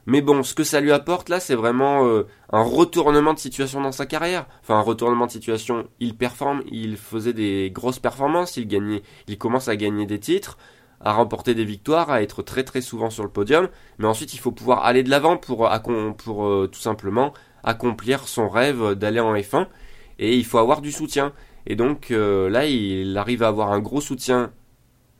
Mais 0.07 0.21
bon, 0.21 0.43
ce 0.43 0.53
que 0.53 0.63
ça 0.63 0.81
lui 0.81 0.91
apporte 0.91 1.29
là, 1.29 1.39
c'est 1.39 1.55
vraiment 1.55 2.05
euh, 2.05 2.27
un 2.51 2.61
retournement 2.61 3.33
de 3.33 3.39
situation 3.39 3.81
dans 3.81 3.91
sa 3.91 4.05
carrière. 4.05 4.45
Enfin, 4.61 4.75
un 4.75 4.81
retournement 4.81 5.25
de 5.25 5.31
situation. 5.31 5.87
Il 5.99 6.15
performe, 6.15 6.61
il 6.71 6.95
faisait 6.97 7.33
des 7.33 7.71
grosses 7.71 7.99
performances, 7.99 8.57
il 8.57 8.67
gagnait, 8.67 9.01
il 9.27 9.37
commence 9.39 9.67
à 9.67 9.75
gagner 9.75 10.05
des 10.05 10.19
titres, 10.19 10.57
à 11.01 11.13
remporter 11.13 11.55
des 11.55 11.65
victoires, 11.65 12.11
à 12.11 12.21
être 12.21 12.43
très 12.43 12.63
très 12.63 12.81
souvent 12.81 13.09
sur 13.09 13.23
le 13.23 13.29
podium. 13.29 13.67
Mais 13.97 14.05
ensuite, 14.05 14.33
il 14.35 14.39
faut 14.39 14.51
pouvoir 14.51 14.85
aller 14.85 15.01
de 15.01 15.09
l'avant 15.09 15.37
pour, 15.37 15.67
pour 16.17 16.45
euh, 16.45 16.69
tout 16.71 16.79
simplement 16.79 17.33
accomplir 17.63 18.27
son 18.27 18.47
rêve 18.47 18.93
d'aller 18.93 19.19
en 19.19 19.33
F1. 19.33 19.67
Et 20.19 20.35
il 20.35 20.45
faut 20.45 20.59
avoir 20.59 20.81
du 20.81 20.91
soutien. 20.91 21.33
Et 21.67 21.75
donc 21.75 22.11
euh, 22.11 22.49
là, 22.49 22.65
il 22.65 23.17
arrive 23.17 23.43
à 23.43 23.47
avoir 23.47 23.71
un 23.71 23.79
gros 23.79 24.01
soutien 24.01 24.51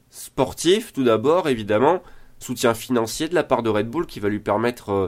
sportif 0.09 0.93
tout 0.93 1.03
d'abord, 1.03 1.49
évidemment, 1.49 2.01
soutien 2.39 2.73
financier 2.73 3.27
de 3.27 3.35
la 3.35 3.43
part 3.43 3.63
de 3.63 3.69
Red 3.69 3.89
Bull 3.89 4.05
qui 4.05 4.19
va 4.19 4.29
lui 4.29 4.39
permettre 4.39 4.89
euh, 4.91 5.07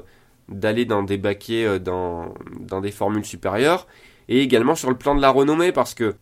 d'aller 0.50 0.86
dans 0.86 1.03
des 1.03 1.17
baquets 1.17 1.65
euh, 1.65 1.79
dans, 1.79 2.34
dans 2.60 2.82
des 2.82 2.91
formules 2.91 3.25
supérieures, 3.25 3.88
et 4.29 4.41
également 4.41 4.75
sur 4.75 4.89
le 4.89 4.98
plan 4.98 5.15
de 5.15 5.22
la 5.22 5.29
renommée, 5.29 5.72
parce 5.72 5.94
que 5.94 6.15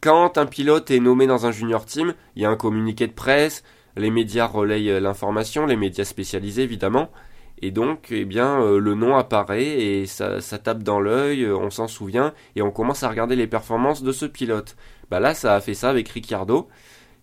quand 0.00 0.38
un 0.38 0.46
pilote 0.46 0.90
est 0.90 1.00
nommé 1.00 1.26
dans 1.26 1.46
un 1.46 1.52
junior 1.52 1.84
team, 1.84 2.14
il 2.36 2.42
y 2.42 2.44
a 2.46 2.50
un 2.50 2.56
communiqué 2.56 3.06
de 3.06 3.12
presse, 3.12 3.64
les 3.96 4.10
médias 4.10 4.46
relayent 4.46 5.00
l'information, 5.00 5.66
les 5.66 5.76
médias 5.76 6.04
spécialisés 6.04 6.62
évidemment, 6.62 7.10
et 7.62 7.70
donc, 7.70 8.08
eh 8.10 8.24
bien, 8.24 8.60
euh, 8.62 8.78
le 8.78 8.94
nom 8.94 9.16
apparaît 9.16 9.64
et 9.64 10.06
ça, 10.06 10.40
tape 10.62 10.82
dans 10.82 11.00
l'œil, 11.00 11.44
euh, 11.44 11.56
on 11.56 11.70
s'en 11.70 11.88
souvient, 11.88 12.34
et 12.56 12.62
on 12.62 12.70
commence 12.70 13.02
à 13.02 13.08
regarder 13.08 13.36
les 13.36 13.46
performances 13.46 14.02
de 14.02 14.12
ce 14.12 14.26
pilote. 14.26 14.76
Bah 15.10 15.20
là, 15.20 15.34
ça 15.34 15.54
a 15.56 15.60
fait 15.60 15.74
ça 15.74 15.90
avec 15.90 16.08
Ricciardo. 16.08 16.68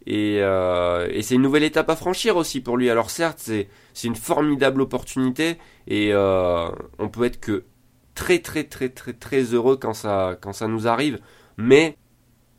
Et, 0.07 0.41
euh, 0.41 1.07
c'est 1.21 1.35
une 1.35 1.41
nouvelle 1.41 1.63
étape 1.63 1.89
à 1.89 1.95
franchir 1.95 2.37
aussi 2.37 2.61
pour 2.61 2.77
lui. 2.77 2.89
Alors 2.89 3.09
certes, 3.09 3.39
c'est, 3.39 3.69
c'est 3.93 4.07
une 4.07 4.15
formidable 4.15 4.81
opportunité 4.81 5.57
et 5.87 6.13
on 6.15 7.09
peut 7.11 7.23
être 7.25 7.39
que 7.39 7.65
très 8.13 8.39
très 8.39 8.63
très 8.63 8.89
très 8.89 9.13
très 9.13 9.41
heureux 9.53 9.77
quand 9.77 9.93
ça, 9.93 10.37
quand 10.41 10.53
ça 10.53 10.67
nous 10.67 10.87
arrive. 10.87 11.19
Mais 11.57 11.97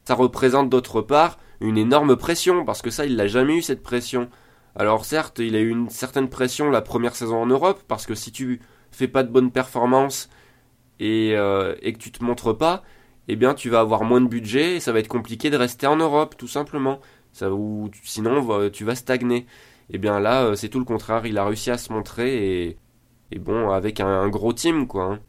ça 0.05 0.15
représente 0.15 0.71
d'autre 0.71 1.03
part 1.03 1.39
une 1.61 1.79
énorme 1.79 2.17
pression 2.17 2.65
parce 2.65 2.83
que 2.83 2.91
ça, 2.91 3.07
il 3.07 3.17
n'a 3.17 3.27
jamais 3.27 3.57
eu 3.57 3.63
cette 3.63 3.83
pression. 3.83 4.29
Alors 4.77 5.07
certes, 5.07 5.39
il 5.39 5.57
a 5.57 5.61
eu 5.61 5.71
une 5.71 5.89
certaine 5.89 6.29
pression 6.29 6.71
la 6.71 6.83
première 6.83 7.17
saison 7.17 7.41
en 7.43 7.47
Europe, 7.47 7.83
parce 7.89 8.05
que 8.05 8.15
si 8.15 8.31
tu 8.31 8.61
fais 8.91 9.09
pas 9.09 9.23
de 9.23 9.31
bonnes 9.31 9.51
performances 9.51 10.29
et, 11.01 11.33
euh, 11.35 11.75
et 11.81 11.95
que 11.95 11.99
tu 11.99 12.13
te 12.13 12.23
montres 12.23 12.57
pas, 12.57 12.83
eh 13.29 13.37
bien 13.37 13.55
tu 13.55 13.71
vas 13.71 13.81
avoir 13.81 14.05
moins 14.05 14.21
de 14.21 14.29
budget 14.29 14.77
et 14.77 14.81
ça 14.81 14.93
va 14.93 14.99
être 14.99 15.09
compliqué 15.09 15.49
de 15.51 15.57
rester 15.57 15.87
en 15.87 15.97
Europe, 15.97 16.37
tout 16.37 16.49
simplement. 16.49 17.01
Sinon 17.33 18.71
tu 18.71 18.85
vas 18.85 18.95
stagner. 18.95 19.47
Eh 19.91 19.99
bien 19.99 20.21
là, 20.21 20.45
euh, 20.45 20.55
c'est 20.57 20.69
tout 20.69 20.79
le 20.79 20.85
contraire. 20.85 21.27
Il 21.27 21.39
a 21.39 21.45
réussi 21.47 21.71
à 21.71 21.79
se 21.79 21.93
montrer 21.93 22.67
et, 22.67 22.77
et 23.33 23.39
bon, 23.39 23.71
avec 23.71 24.01
un, 24.01 24.29
gros 24.29 24.53
team, 24.53 24.87
quoi. 24.87 25.05
Hein. 25.05 25.21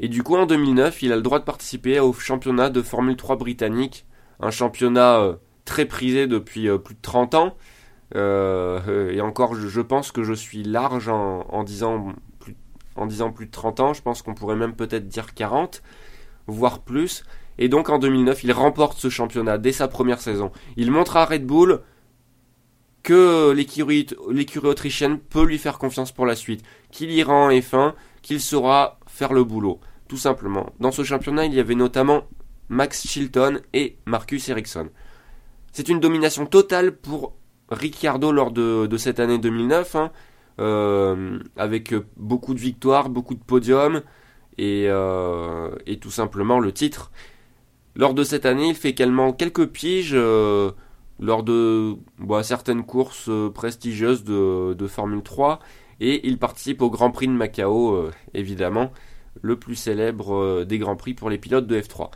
Et 0.00 0.08
du 0.08 0.22
coup, 0.22 0.36
en 0.36 0.46
2009, 0.46 1.02
il 1.02 1.12
a 1.12 1.16
le 1.16 1.22
droit 1.22 1.38
de 1.38 1.44
participer 1.44 2.00
au 2.00 2.12
championnat 2.12 2.70
de 2.70 2.82
Formule 2.82 3.16
3 3.16 3.36
britannique, 3.36 4.06
un 4.40 4.50
championnat 4.50 5.20
euh, 5.20 5.36
très 5.64 5.86
prisé 5.86 6.26
depuis 6.26 6.68
plus 6.78 6.94
de 6.94 7.00
30 7.00 7.34
ans, 7.34 7.56
et 8.14 9.20
encore, 9.20 9.54
je, 9.54 9.80
pense 9.80 10.12
que 10.12 10.22
je 10.22 10.32
suis 10.32 10.62
large 10.62 11.08
en, 11.08 11.64
disant 11.64 12.12
plus, 12.38 12.54
en 12.96 13.06
disant 13.06 13.30
plus 13.30 13.46
de 13.46 13.50
30 13.50 13.80
ans. 13.80 13.94
Je 13.94 14.02
pense 14.02 14.22
qu'on 14.22 14.34
pourrait 14.34 14.56
même 14.56 14.74
peut-être 14.74 15.08
dire 15.08 15.34
40, 15.34 15.82
voire 16.46 16.80
plus. 16.80 17.24
Et 17.58 17.68
donc 17.68 17.88
en 17.88 17.98
2009, 17.98 18.44
il 18.44 18.52
remporte 18.52 18.98
ce 18.98 19.08
championnat 19.08 19.58
dès 19.58 19.72
sa 19.72 19.88
première 19.88 20.20
saison. 20.20 20.50
Il 20.76 20.90
montre 20.90 21.16
à 21.16 21.24
Red 21.24 21.46
Bull 21.46 21.80
que 23.02 23.52
l'écurie 23.52 24.06
autrichienne 24.66 25.18
peut 25.18 25.44
lui 25.44 25.58
faire 25.58 25.78
confiance 25.78 26.10
pour 26.10 26.26
la 26.26 26.34
suite, 26.34 26.64
qu'il 26.90 27.10
ira 27.10 27.34
en 27.34 27.50
F1, 27.50 27.94
qu'il 28.22 28.40
saura 28.40 28.98
faire 29.06 29.34
le 29.34 29.44
boulot, 29.44 29.78
tout 30.08 30.16
simplement. 30.16 30.72
Dans 30.80 30.90
ce 30.90 31.04
championnat, 31.04 31.44
il 31.44 31.54
y 31.54 31.60
avait 31.60 31.74
notamment 31.74 32.24
Max 32.70 33.06
Chilton 33.06 33.60
et 33.74 33.98
Marcus 34.06 34.48
Ericsson. 34.48 34.88
C'est 35.70 35.90
une 35.90 36.00
domination 36.00 36.46
totale 36.46 36.96
pour 36.96 37.34
Ricciardo 37.70 38.32
lors 38.32 38.50
de, 38.50 38.96
cette 38.96 39.20
année 39.20 39.38
2009, 39.38 39.96
hein, 39.96 40.12
euh, 40.60 41.38
avec 41.56 41.94
beaucoup 42.16 42.54
de 42.54 42.60
victoires, 42.60 43.08
beaucoup 43.08 43.34
de 43.34 43.42
podiums 43.42 44.02
euh, 44.60 45.74
et, 45.86 45.98
tout 45.98 46.10
simplement 46.10 46.60
le 46.60 46.72
titre. 46.72 47.10
Lors 47.96 48.14
de 48.14 48.22
cette 48.24 48.46
année, 48.46 48.68
il 48.68 48.74
fait 48.74 48.90
également 48.90 49.32
quelques 49.32 49.66
piges 49.66 50.12
euh, 50.14 50.72
lors 51.20 51.42
de 51.42 51.96
bah, 52.18 52.42
certaines 52.42 52.84
courses 52.84 53.30
prestigieuses 53.54 54.24
de, 54.24 54.74
de, 54.74 54.86
Formule 54.86 55.22
3 55.22 55.60
et 56.00 56.26
il 56.26 56.38
participe 56.38 56.82
au 56.82 56.90
Grand 56.90 57.10
Prix 57.10 57.28
de 57.28 57.32
Macao, 57.32 58.10
évidemment, 58.34 58.92
le 59.42 59.58
plus 59.58 59.76
célèbre 59.76 60.64
des 60.64 60.78
Grands 60.78 60.96
Prix 60.96 61.14
pour 61.14 61.30
les 61.30 61.38
pilotes 61.38 61.68
de 61.68 61.80
F3. 61.80 62.10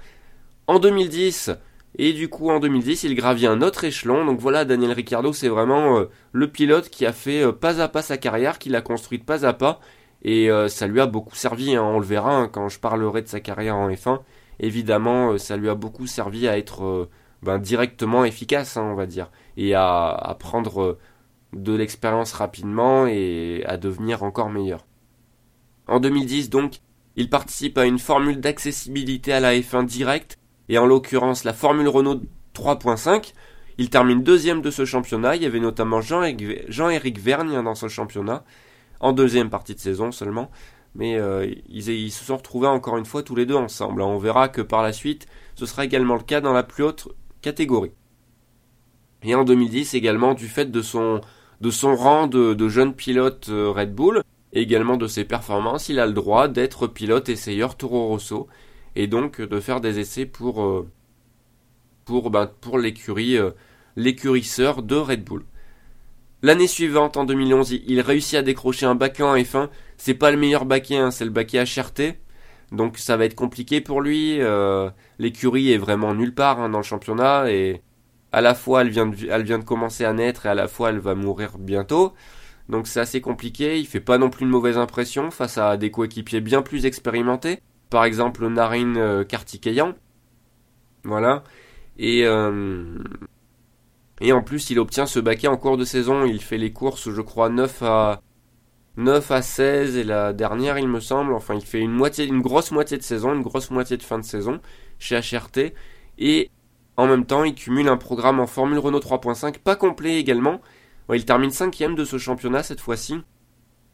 En 0.66 0.80
2010, 0.80 1.52
et 1.96 2.12
du 2.12 2.28
coup, 2.28 2.50
en 2.50 2.60
2010, 2.60 3.04
il 3.04 3.14
gravit 3.14 3.46
un 3.46 3.62
autre 3.62 3.84
échelon. 3.84 4.24
Donc 4.24 4.40
voilà, 4.40 4.64
Daniel 4.64 4.92
Ricciardo, 4.92 5.32
c'est 5.32 5.48
vraiment 5.48 5.98
euh, 5.98 6.04
le 6.32 6.50
pilote 6.50 6.90
qui 6.90 7.06
a 7.06 7.12
fait 7.12 7.42
euh, 7.42 7.52
pas 7.52 7.80
à 7.80 7.88
pas 7.88 8.02
sa 8.02 8.18
carrière, 8.18 8.58
qui 8.58 8.68
l'a 8.68 8.82
construite 8.82 9.24
pas 9.24 9.46
à 9.46 9.52
pas. 9.52 9.80
Et 10.22 10.50
euh, 10.50 10.68
ça 10.68 10.86
lui 10.86 11.00
a 11.00 11.06
beaucoup 11.06 11.34
servi, 11.34 11.74
hein, 11.74 11.82
on 11.82 11.98
le 11.98 12.04
verra 12.04 12.36
hein, 12.36 12.48
quand 12.48 12.68
je 12.68 12.78
parlerai 12.78 13.22
de 13.22 13.28
sa 13.28 13.40
carrière 13.40 13.76
en 13.76 13.88
F1. 13.90 14.20
Évidemment, 14.60 15.38
ça 15.38 15.56
lui 15.56 15.68
a 15.68 15.74
beaucoup 15.74 16.06
servi 16.06 16.48
à 16.48 16.58
être 16.58 17.08
ben, 17.42 17.58
directement 17.58 18.24
efficace, 18.24 18.76
hein, 18.76 18.82
on 18.82 18.94
va 18.94 19.06
dire. 19.06 19.30
Et 19.56 19.74
à, 19.74 20.08
à 20.08 20.34
prendre 20.34 20.98
de 21.52 21.72
l'expérience 21.74 22.32
rapidement 22.32 23.06
et 23.06 23.62
à 23.66 23.76
devenir 23.76 24.24
encore 24.24 24.50
meilleur. 24.50 24.84
En 25.86 26.00
2010, 26.00 26.50
donc, 26.50 26.80
il 27.14 27.30
participe 27.30 27.78
à 27.78 27.86
une 27.86 28.00
formule 28.00 28.40
d'accessibilité 28.40 29.32
à 29.32 29.40
la 29.40 29.54
F1 29.54 29.86
directe 29.86 30.38
et 30.68 30.78
en 30.78 30.86
l'occurrence 30.86 31.44
la 31.44 31.52
Formule 31.52 31.88
Renault 31.88 32.20
3.5. 32.54 33.32
Il 33.78 33.90
termine 33.90 34.22
deuxième 34.22 34.60
de 34.60 34.70
ce 34.70 34.84
championnat. 34.84 35.36
Il 35.36 35.42
y 35.42 35.46
avait 35.46 35.60
notamment 35.60 36.00
Jean-Éric 36.00 37.18
Vergne 37.18 37.62
dans 37.62 37.74
ce 37.74 37.88
championnat, 37.88 38.44
en 39.00 39.12
deuxième 39.12 39.50
partie 39.50 39.74
de 39.74 39.80
saison 39.80 40.10
seulement. 40.10 40.50
Mais 40.94 41.16
euh, 41.16 41.46
ils, 41.68 42.10
se 42.10 42.24
sont 42.24 42.36
retrouvés 42.36 42.66
encore 42.66 42.96
une 42.96 43.04
fois 43.04 43.22
tous 43.22 43.36
les 43.36 43.46
deux 43.46 43.54
ensemble. 43.54 44.02
On 44.02 44.18
verra 44.18 44.48
que 44.48 44.62
par 44.62 44.82
la 44.82 44.92
suite, 44.92 45.26
ce 45.54 45.64
sera 45.66 45.84
également 45.84 46.16
le 46.16 46.22
cas 46.22 46.40
dans 46.40 46.52
la 46.52 46.64
plus 46.64 46.82
haute 46.82 47.08
catégorie. 47.40 47.92
Et 49.22 49.34
en 49.34 49.44
2010 49.44 49.94
également, 49.94 50.34
du 50.34 50.48
fait 50.48 50.70
de 50.70 50.82
son, 50.82 51.20
de 51.60 51.70
son 51.70 51.94
rang 51.94 52.26
de, 52.26 52.54
de 52.54 52.68
jeune 52.68 52.94
pilote 52.94 53.48
euh, 53.48 53.70
Red 53.70 53.94
Bull, 53.94 54.22
et 54.52 54.62
également 54.62 54.96
de 54.96 55.06
ses 55.06 55.24
performances, 55.24 55.88
il 55.88 56.00
a 56.00 56.06
le 56.06 56.12
droit 56.12 56.48
d'être 56.48 56.86
pilote 56.86 57.28
essayeur 57.28 57.76
Toro 57.76 58.08
Rosso 58.08 58.48
et 58.98 59.06
donc 59.06 59.40
de 59.40 59.60
faire 59.60 59.80
des 59.80 60.00
essais 60.00 60.26
pour, 60.26 60.62
euh, 60.62 60.90
pour, 62.04 62.30
ben, 62.30 62.50
pour 62.60 62.78
l'écurie, 62.80 63.36
euh, 63.36 63.52
l'écurisseur 63.94 64.82
de 64.82 64.96
Red 64.96 65.22
Bull. 65.22 65.44
L'année 66.42 66.66
suivante, 66.66 67.16
en 67.16 67.24
2011, 67.24 67.70
il 67.86 68.00
réussit 68.00 68.34
à 68.34 68.42
décrocher 68.42 68.86
un 68.86 68.96
baquet 68.96 69.22
en 69.22 69.36
F1. 69.36 69.68
C'est 69.96 70.14
pas 70.14 70.32
le 70.32 70.36
meilleur 70.36 70.64
baquet, 70.64 70.96
hein, 70.96 71.12
c'est 71.12 71.24
le 71.24 71.30
baquet 71.30 71.62
HRT. 71.62 72.18
Donc 72.72 72.98
ça 72.98 73.16
va 73.16 73.24
être 73.24 73.36
compliqué 73.36 73.80
pour 73.80 74.00
lui. 74.00 74.40
Euh, 74.40 74.90
l'écurie 75.20 75.72
est 75.72 75.78
vraiment 75.78 76.12
nulle 76.12 76.34
part 76.34 76.60
hein, 76.60 76.68
dans 76.68 76.78
le 76.78 76.84
championnat 76.84 77.52
et 77.52 77.80
à 78.32 78.40
la 78.40 78.54
fois 78.54 78.82
elle 78.82 78.90
vient, 78.90 79.06
de, 79.06 79.16
elle 79.30 79.44
vient 79.44 79.60
de 79.60 79.64
commencer 79.64 80.04
à 80.04 80.12
naître 80.12 80.46
et 80.46 80.48
à 80.48 80.54
la 80.54 80.66
fois 80.66 80.90
elle 80.90 80.98
va 80.98 81.14
mourir 81.14 81.56
bientôt. 81.58 82.14
Donc 82.68 82.88
c'est 82.88 83.00
assez 83.00 83.20
compliqué. 83.20 83.78
Il 83.78 83.86
fait 83.86 84.00
pas 84.00 84.18
non 84.18 84.28
plus 84.28 84.44
une 84.44 84.50
mauvaise 84.50 84.76
impression 84.76 85.30
face 85.30 85.56
à 85.56 85.76
des 85.76 85.92
coéquipiers 85.92 86.40
bien 86.40 86.62
plus 86.62 86.84
expérimentés 86.84 87.60
par 87.90 88.04
exemple 88.04 88.46
Narine 88.48 88.96
euh, 88.96 89.24
Kartikeyan. 89.24 89.94
Voilà. 91.04 91.44
Et, 91.98 92.24
euh, 92.24 92.98
et 94.20 94.32
en 94.32 94.42
plus, 94.42 94.70
il 94.70 94.78
obtient 94.78 95.06
ce 95.06 95.20
baquet 95.20 95.48
en 95.48 95.56
cours 95.56 95.76
de 95.76 95.84
saison. 95.84 96.24
Il 96.24 96.42
fait 96.42 96.58
les 96.58 96.72
courses, 96.72 97.10
je 97.10 97.20
crois, 97.20 97.48
9 97.48 97.82
à, 97.82 98.22
9 98.96 99.30
à 99.30 99.42
16 99.42 99.96
et 99.96 100.04
la 100.04 100.32
dernière, 100.32 100.78
il 100.78 100.88
me 100.88 101.00
semble. 101.00 101.32
Enfin, 101.32 101.54
il 101.54 101.64
fait 101.64 101.80
une, 101.80 101.92
moitié, 101.92 102.26
une 102.26 102.40
grosse 102.40 102.72
moitié 102.72 102.98
de 102.98 103.02
saison, 103.02 103.32
une 103.34 103.42
grosse 103.42 103.70
moitié 103.70 103.96
de 103.96 104.02
fin 104.02 104.18
de 104.18 104.24
saison 104.24 104.60
chez 104.98 105.18
HRT. 105.18 105.72
Et 106.18 106.50
en 106.96 107.06
même 107.06 107.24
temps, 107.24 107.44
il 107.44 107.54
cumule 107.54 107.88
un 107.88 107.96
programme 107.96 108.40
en 108.40 108.48
Formule 108.48 108.78
Renault 108.78 108.98
3.5, 108.98 109.58
pas 109.58 109.76
complet 109.76 110.16
également. 110.18 110.60
il 111.14 111.24
termine 111.24 111.50
cinquième 111.50 111.94
de 111.94 112.04
ce 112.04 112.18
championnat 112.18 112.64
cette 112.64 112.80
fois-ci. 112.80 113.20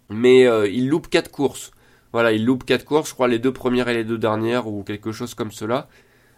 Mais 0.08 0.46
euh, 0.46 0.66
il 0.68 0.88
loupe 0.88 1.08
4 1.08 1.30
courses. 1.30 1.70
Voilà, 2.14 2.30
il 2.30 2.44
loupe 2.44 2.62
quatre 2.62 2.84
courses, 2.84 3.08
je 3.08 3.14
crois 3.14 3.26
les 3.26 3.40
deux 3.40 3.52
premières 3.52 3.88
et 3.88 3.94
les 3.94 4.04
deux 4.04 4.18
dernières 4.18 4.68
ou 4.68 4.84
quelque 4.84 5.10
chose 5.10 5.34
comme 5.34 5.50
cela. 5.50 5.88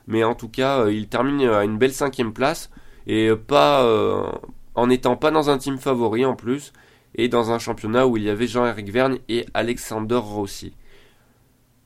Mais 0.07 0.25
en 0.25 0.35
tout 0.35 0.49
cas, 0.49 0.81
euh, 0.81 0.91
il 0.91 1.07
termine 1.07 1.47
à 1.47 1.65
une 1.65 1.77
belle 1.77 1.93
cinquième 1.93 2.33
place 2.33 2.71
et 3.07 3.31
pas 3.37 3.85
euh, 3.85 4.27
en 4.75 4.87
n'étant 4.87 5.17
pas 5.17 5.31
dans 5.31 5.51
un 5.51 5.59
team 5.59 5.77
favori 5.77 6.25
en 6.25 6.35
plus 6.35 6.73
et 7.15 7.29
dans 7.29 7.51
un 7.51 7.59
championnat 7.59 8.07
où 8.07 8.17
il 8.17 8.23
y 8.23 8.31
avait 8.31 8.47
Jean-Éric 8.47 8.89
Vergne 8.89 9.19
et 9.29 9.45
Alexander 9.53 10.17
Rossi. 10.17 10.73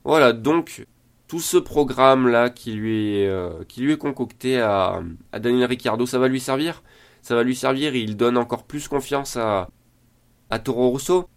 Voilà, 0.04 0.32
donc 0.32 0.86
tout 1.26 1.40
ce 1.40 1.56
programme 1.56 2.28
là 2.28 2.48
qui 2.48 2.74
lui 2.74 3.16
est, 3.16 3.66
qui 3.66 3.80
lui 3.80 3.94
est 3.94 3.98
concocté 3.98 4.60
à, 4.60 5.02
à 5.32 5.40
Daniel 5.40 5.68
Ricciardo, 5.68 6.06
ça 6.06 6.20
va 6.20 6.28
lui 6.28 6.38
servir? 6.38 6.84
Ça 7.22 7.34
va 7.34 7.42
lui 7.42 7.56
servir, 7.56 7.96
il 7.96 8.16
donne 8.16 8.38
encore 8.38 8.62
plus 8.62 8.86
confiance 8.86 9.36
à, 9.36 9.68
à 10.48 10.60
Toro 10.60 10.90
Rosso? 10.90 11.28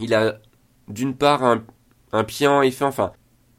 Il 0.00 0.12
a 0.12 0.40
d'une 0.88 1.14
part 1.14 1.42
un, 1.44 2.24
pied 2.24 2.46
en 2.46 2.62
F1, 2.62 2.84
enfin 2.84 3.12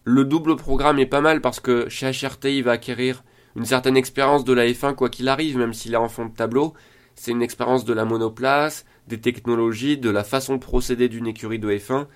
le 0.06 0.26
double 0.26 0.56
programme 0.56 1.00
est 1.00 1.06
pas 1.06 1.22
mal 1.22 1.40
parce 1.42 1.60
que 1.60 1.88
chez 1.88 2.12
HRT 2.12 2.46
il 2.46 2.64
va 2.64 2.72
acquérir 2.72 3.24
une 3.56 3.66
certaine 3.66 3.96
expérience 3.96 4.44
de 4.44 4.54
la 4.54 4.66
F1 4.66 4.96
quoi 4.96 5.10
qu'il 5.10 5.30
arrive, 5.30 5.58
même 5.58 5.74
s'il 5.74 5.94
est 5.94 5.98
en 5.98 6.10
fond 6.10 6.26
de 6.26 6.34
tableau. 6.34 6.74
C'est 7.16 7.32
une 7.32 7.44
expérience 7.44 7.86
de 7.86 7.94
la 7.94 8.06
monoplace, 8.06 8.86
des 9.08 9.22
technologies, 9.22 9.98
de 9.98 10.10
la 10.10 10.24
façon 10.24 10.56
de 10.56 10.60
procéder 10.60 11.10
d'une 11.10 11.28
écurie 11.28 11.60
de 11.60 11.70
F1. 11.70 12.08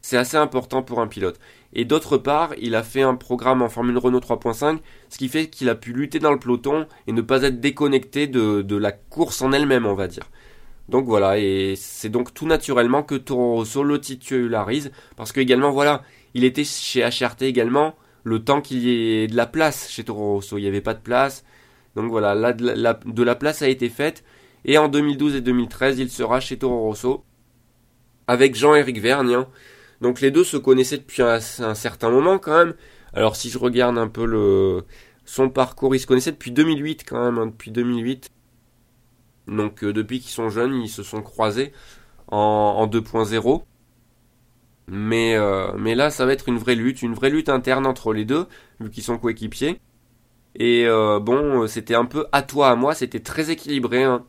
C'est 0.00 0.16
assez 0.16 0.36
important 0.38 0.82
pour 0.82 1.00
un 1.00 1.06
pilote. 1.06 1.38
Et 1.74 1.84
d'autre 1.84 2.16
part, 2.16 2.54
il 2.58 2.74
a 2.74 2.82
fait 2.82 3.02
un 3.02 3.14
programme 3.14 3.60
en 3.60 3.68
Formule 3.68 3.98
Renault 3.98 4.20
3.5, 4.20 4.78
ce 5.10 5.18
qui 5.18 5.28
fait 5.28 5.48
qu'il 5.48 5.68
a 5.68 5.74
pu 5.74 5.92
lutter 5.92 6.18
dans 6.18 6.32
le 6.32 6.38
peloton 6.38 6.86
et 7.06 7.12
ne 7.12 7.20
pas 7.20 7.42
être 7.42 7.60
déconnecté 7.60 8.26
de 8.26 8.76
la 8.76 8.92
course 8.92 9.42
en 9.42 9.52
elle-même, 9.52 9.84
on 9.84 9.94
va 9.94 10.06
dire. 10.06 10.30
Donc 10.88 11.04
voilà, 11.04 11.38
et 11.38 11.74
c'est 11.76 12.08
donc 12.08 12.32
tout 12.32 12.46
naturellement 12.46 13.02
que 13.02 13.14
Toro 13.14 13.56
Rosso 13.56 13.82
le 13.82 14.00
titularise, 14.00 14.90
parce 15.16 15.32
que 15.32 15.40
également, 15.40 15.70
voilà, 15.70 16.02
il 16.32 16.44
était 16.44 16.64
chez 16.64 17.02
HRT 17.02 17.42
également, 17.42 17.94
le 18.24 18.42
temps 18.42 18.62
qu'il 18.62 18.78
y 18.78 19.22
ait 19.22 19.26
de 19.26 19.36
la 19.36 19.46
place 19.46 19.90
chez 19.90 20.04
Toro 20.04 20.34
Rosso, 20.34 20.56
il 20.56 20.62
n'y 20.62 20.68
avait 20.68 20.80
pas 20.80 20.94
de 20.94 21.00
place, 21.00 21.44
donc 21.94 22.10
voilà, 22.10 22.34
là 22.34 22.54
de 22.54 23.22
la, 23.22 23.34
place 23.34 23.60
a 23.60 23.68
été 23.68 23.90
faite, 23.90 24.24
et 24.64 24.78
en 24.78 24.88
2012 24.88 25.36
et 25.36 25.40
2013, 25.42 25.98
il 25.98 26.10
sera 26.10 26.40
chez 26.40 26.56
Toro 26.56 26.80
Rosso, 26.80 27.24
avec 28.26 28.54
Jean-Éric 28.54 28.98
Vergne, 28.98 29.44
donc 30.00 30.22
les 30.22 30.30
deux 30.30 30.44
se 30.44 30.56
connaissaient 30.56 30.98
depuis 30.98 31.20
un, 31.22 31.40
certain 31.40 32.08
moment 32.08 32.38
quand 32.38 32.56
même, 32.56 32.74
alors 33.12 33.36
si 33.36 33.50
je 33.50 33.58
regarde 33.58 33.98
un 33.98 34.08
peu 34.08 34.24
le 34.24 34.84
son 35.26 35.50
parcours, 35.50 35.94
ils 35.94 36.00
se 36.00 36.06
connaissaient 36.06 36.32
depuis 36.32 36.50
2008 36.50 37.04
quand 37.06 37.22
même, 37.22 37.36
hein, 37.36 37.46
depuis 37.46 37.70
2008, 37.70 38.30
donc 39.48 39.82
euh, 39.82 39.92
depuis 39.92 40.20
qu'ils 40.20 40.30
sont 40.30 40.50
jeunes, 40.50 40.74
ils 40.74 40.88
se 40.88 41.02
sont 41.02 41.22
croisés 41.22 41.72
en, 42.28 42.86
2.0. 42.86 43.62
Mais, 44.90 45.34
euh, 45.36 45.72
mais 45.76 45.94
là, 45.94 46.10
ça 46.10 46.24
va 46.26 46.32
être 46.32 46.48
une 46.48 46.58
vraie 46.58 46.74
lutte, 46.74 47.02
une 47.02 47.14
vraie 47.14 47.30
lutte 47.30 47.48
interne 47.48 47.86
entre 47.86 48.12
les 48.12 48.24
deux, 48.24 48.46
vu 48.80 48.90
qu'ils 48.90 49.02
sont 49.02 49.18
coéquipiers. 49.18 49.80
Et 50.54 50.86
euh, 50.86 51.20
bon, 51.20 51.66
c'était 51.66 51.94
un 51.94 52.04
peu 52.04 52.26
à 52.32 52.42
toi, 52.42 52.70
à 52.70 52.76
moi, 52.76 52.94
c'était 52.94 53.20
très 53.20 53.50
équilibré. 53.50 54.04
Hein. 54.04 54.24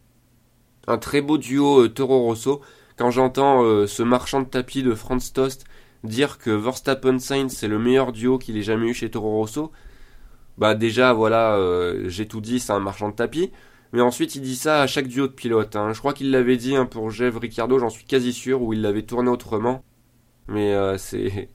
Un 0.87 0.97
très 0.97 1.21
beau 1.21 1.37
duo 1.37 1.87
Toro 1.87 2.23
Rosso. 2.23 2.61
Quand 2.97 3.11
j'entends 3.11 3.87
ce 3.87 4.03
marchand 4.03 4.41
de 4.41 4.47
tapis 4.47 4.83
de 4.83 4.93
Franz 4.93 5.31
Tost 5.33 5.65
dire 6.03 6.37
que 6.37 6.49
Verstappen 6.49 7.17
Sainz 7.19 7.55
c'est 7.55 7.69
le 7.69 7.79
meilleur 7.79 8.11
duo 8.11 8.37
qu'il 8.37 8.57
ait 8.57 8.61
jamais 8.61 8.87
eu 8.89 8.93
chez 8.93 9.09
Toro 9.09 9.37
Rosso, 9.37 9.71
bah 10.57 10.75
déjà 10.75 11.13
voilà, 11.13 11.57
j'ai 12.07 12.27
tout 12.27 12.41
dit, 12.41 12.59
c'est 12.59 12.73
un 12.73 12.79
marchand 12.79 13.09
de 13.09 13.15
tapis. 13.15 13.51
Mais 13.91 14.01
ensuite, 14.01 14.35
il 14.35 14.41
dit 14.41 14.55
ça 14.55 14.81
à 14.81 14.87
chaque 14.87 15.07
duo 15.07 15.27
de 15.27 15.33
pilote. 15.33 15.75
Hein. 15.75 15.93
Je 15.93 15.99
crois 15.99 16.13
qu'il 16.13 16.29
l'avait 16.31 16.57
dit 16.57 16.75
hein, 16.75 16.85
pour 16.85 17.09
Jeff 17.09 17.35
Ricciardo, 17.37 17.79
j'en 17.79 17.89
suis 17.89 18.05
quasi 18.05 18.33
sûr, 18.33 18.61
ou 18.61 18.73
il 18.73 18.81
l'avait 18.81 19.03
tourné 19.03 19.29
autrement. 19.29 19.83
Mais 20.47 20.73
euh, 20.73 20.97
c'est, 20.97 21.49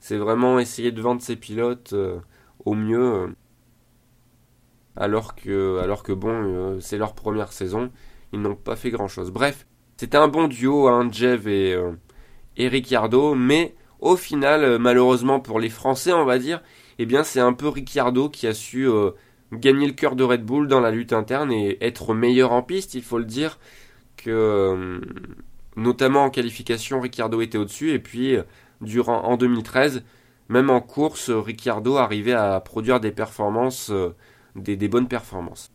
c'est 0.00 0.18
vraiment 0.18 0.58
essayer 0.58 0.92
de 0.92 1.00
vendre 1.00 1.22
ses 1.22 1.36
pilotes 1.36 1.92
euh, 1.94 2.18
au 2.64 2.74
mieux. 2.74 3.14
Euh, 3.14 3.28
alors 4.96 5.34
que, 5.34 5.78
alors 5.78 6.02
que 6.02 6.12
bon, 6.12 6.78
c'est 6.80 6.98
leur 6.98 7.14
première 7.14 7.52
saison. 7.52 7.90
Ils 8.32 8.40
n'ont 8.40 8.56
pas 8.56 8.76
fait 8.76 8.90
grand 8.90 9.08
chose. 9.08 9.30
Bref, 9.30 9.66
c'était 9.96 10.16
un 10.16 10.28
bon 10.28 10.48
duo, 10.48 10.88
hein, 10.88 11.08
Jeff 11.10 11.46
et, 11.46 11.78
et 12.56 12.68
Ricciardo. 12.68 13.36
Mais 13.36 13.76
au 14.00 14.16
final, 14.16 14.78
malheureusement 14.80 15.38
pour 15.38 15.60
les 15.60 15.70
Français, 15.70 16.12
on 16.12 16.24
va 16.24 16.40
dire, 16.40 16.62
eh 16.98 17.06
bien, 17.06 17.22
c'est 17.22 17.38
un 17.38 17.52
peu 17.52 17.68
Ricciardo 17.68 18.28
qui 18.28 18.48
a 18.48 18.54
su 18.54 18.88
gagner 19.52 19.86
le 19.86 19.92
cœur 19.92 20.16
de 20.16 20.24
Red 20.24 20.44
Bull 20.44 20.68
dans 20.68 20.80
la 20.80 20.90
lutte 20.90 21.12
interne 21.12 21.52
et 21.52 21.78
être 21.80 22.14
meilleur 22.14 22.52
en 22.52 22.62
piste, 22.62 22.94
il 22.94 23.02
faut 23.02 23.18
le 23.18 23.24
dire, 23.24 23.58
que 24.16 24.30
euh, 24.30 25.00
notamment 25.76 26.24
en 26.24 26.30
qualification, 26.30 27.00
Ricciardo 27.00 27.40
était 27.40 27.58
au-dessus 27.58 27.92
et 27.92 27.98
puis 27.98 28.36
durant 28.80 29.22
en 29.24 29.36
2013, 29.36 30.02
même 30.48 30.70
en 30.70 30.80
course, 30.80 31.30
Ricciardo 31.30 31.96
arrivait 31.96 32.32
à 32.32 32.60
produire 32.60 33.00
des 33.00 33.10
performances, 33.10 33.90
euh, 33.90 34.14
des, 34.56 34.88
bonnes 34.88 35.08
performances. 35.08 35.70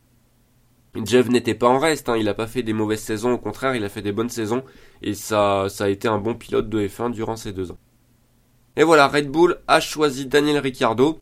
Jeff 1.05 1.29
n'était 1.29 1.55
pas 1.55 1.67
en 1.67 1.79
reste, 1.79 2.09
hein, 2.09 2.17
il 2.17 2.25
n'a 2.25 2.33
pas 2.33 2.47
fait 2.47 2.63
des 2.63 2.73
mauvaises 2.73 3.01
saisons, 3.01 3.33
au 3.33 3.37
contraire, 3.37 3.75
il 3.75 3.83
a 3.83 3.89
fait 3.89 4.01
des 4.01 4.11
bonnes 4.11 4.29
saisons 4.29 4.63
et 5.01 5.13
ça, 5.13 5.67
ça 5.69 5.85
a 5.85 5.89
été 5.89 6.07
un 6.07 6.19
bon 6.19 6.35
pilote 6.35 6.69
de 6.69 6.87
F1 6.87 7.11
durant 7.11 7.35
ces 7.35 7.51
deux 7.51 7.71
ans. 7.71 7.79
Et 8.75 8.83
voilà, 8.83 9.07
Red 9.07 9.29
Bull 9.29 9.59
a 9.67 9.79
choisi 9.79 10.25
Daniel 10.27 10.57
Ricciardo, 10.57 11.19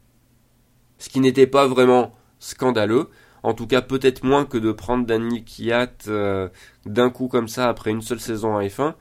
ce 0.97 1.09
qui 1.09 1.19
n'était 1.19 1.47
pas 1.47 1.67
vraiment 1.67 2.13
scandaleux. 2.41 3.07
En 3.43 3.53
tout 3.53 3.65
cas, 3.65 3.81
peut-être 3.81 4.23
moins 4.23 4.45
que 4.45 4.57
de 4.57 4.73
prendre 4.73 5.05
Daniel 5.05 5.43
Kiat 5.45 5.93
euh, 6.09 6.49
d'un 6.85 7.09
coup 7.09 7.29
comme 7.29 7.47
ça 7.47 7.69
après 7.69 7.91
une 7.91 8.01
seule 8.01 8.19
saison 8.19 8.55
en 8.55 8.61
F1. 8.61 8.95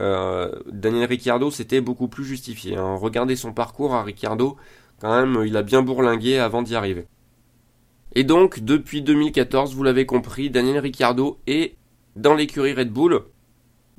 Euh, 0.00 0.50
Daniel 0.70 1.08
Ricciardo, 1.08 1.50
c'était 1.50 1.80
beaucoup 1.80 2.08
plus 2.08 2.24
justifié. 2.24 2.76
Hein. 2.76 2.96
Regardez 2.96 3.36
son 3.36 3.52
parcours 3.52 3.94
à 3.94 4.02
Ricciardo, 4.02 4.56
quand 5.00 5.14
même, 5.14 5.44
il 5.46 5.56
a 5.56 5.62
bien 5.62 5.82
bourlingué 5.82 6.38
avant 6.38 6.62
d'y 6.62 6.74
arriver. 6.74 7.06
Et 8.14 8.24
donc, 8.24 8.60
depuis 8.60 9.02
2014, 9.02 9.74
vous 9.74 9.82
l'avez 9.82 10.06
compris, 10.06 10.50
Daniel 10.50 10.78
Ricciardo 10.78 11.38
est 11.46 11.76
dans 12.16 12.34
l'écurie 12.34 12.72
Red 12.72 12.90
Bull. 12.90 13.22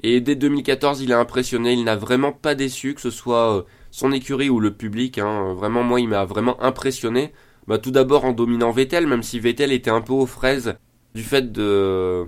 Et 0.04 0.22
dès 0.22 0.36
2014, 0.36 1.02
il 1.02 1.14
a 1.14 1.20
impressionné, 1.20 1.74
il 1.74 1.84
n'a 1.84 1.96
vraiment 1.96 2.32
pas 2.32 2.56
déçu, 2.56 2.94
que 2.94 3.02
ce 3.02 3.10
soit 3.10 3.58
euh, 3.58 3.62
son 3.90 4.12
écurie 4.12 4.50
ou 4.50 4.60
le 4.60 4.74
public. 4.74 5.18
Hein. 5.18 5.54
Vraiment, 5.54 5.84
moi, 5.84 6.00
il 6.00 6.08
m'a 6.08 6.26
vraiment 6.26 6.62
impressionné. 6.62 7.32
Bah 7.68 7.78
tout 7.78 7.92
d'abord 7.92 8.26
en 8.26 8.32
dominant 8.32 8.72
Vettel, 8.72 9.08
même 9.08 9.24
si 9.24 9.40
Vettel 9.40 9.72
était 9.72 9.90
un 9.90 10.02
peu 10.02 10.14
aux 10.14 10.26
fraises 10.26 10.76
du 11.16 11.24
fait 11.24 11.52
de, 11.52 12.26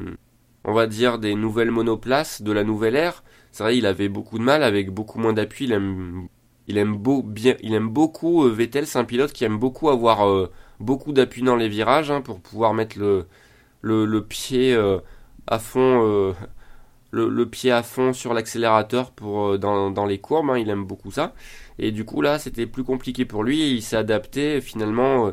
on 0.65 0.73
va 0.73 0.87
dire, 0.87 1.19
des 1.19 1.35
nouvelles 1.35 1.71
monoplaces, 1.71 2.41
de 2.41 2.51
la 2.51 2.63
nouvelle 2.63 2.95
ère. 2.95 3.23
C'est 3.51 3.63
vrai, 3.63 3.77
il 3.77 3.85
avait 3.85 4.09
beaucoup 4.09 4.37
de 4.37 4.43
mal 4.43 4.63
avec 4.63 4.91
beaucoup 4.91 5.19
moins 5.19 5.33
d'appui. 5.33 5.65
Il 6.67 6.77
aime, 6.77 6.97
beaucoup 6.97 8.45
euh, 8.45 8.51
Vettel. 8.51 8.85
C'est 8.85 8.99
un 8.99 9.05
pilote 9.05 9.31
qui 9.31 9.45
aime 9.45 9.57
beaucoup 9.57 9.89
avoir 9.89 10.27
euh, 10.27 10.51
beaucoup 10.79 11.13
d'appui 11.13 11.41
dans 11.41 11.55
les 11.55 11.69
virages 11.69 12.11
hein, 12.11 12.21
pour 12.21 12.41
pouvoir 12.41 12.73
mettre 12.73 12.97
le 13.81 14.19
pied 14.27 14.73
euh, 14.73 14.99
à 15.47 15.59
fond, 15.59 16.35
le, 17.11 17.29
le, 17.29 17.45
pied 17.47 17.71
à 17.71 17.83
fond 17.83 18.13
sur 18.13 18.33
l'accélérateur 18.33 19.11
pour 19.11 19.57
dans, 19.57 19.91
dans 19.91 20.05
les 20.05 20.19
courbes. 20.19 20.49
Hein, 20.51 20.57
il 20.57 20.69
aime 20.69 20.85
beaucoup 20.85 21.11
ça. 21.11 21.33
Et 21.79 21.91
du 21.91 22.03
coup, 22.05 22.21
là, 22.21 22.37
c'était 22.37 22.67
plus 22.67 22.83
compliqué 22.83 23.25
pour 23.25 23.43
lui. 23.43 23.71
il 23.71 23.81
s'est 23.81 23.95
adapté 23.95 24.59
finalement 24.61 25.27
euh, 25.27 25.31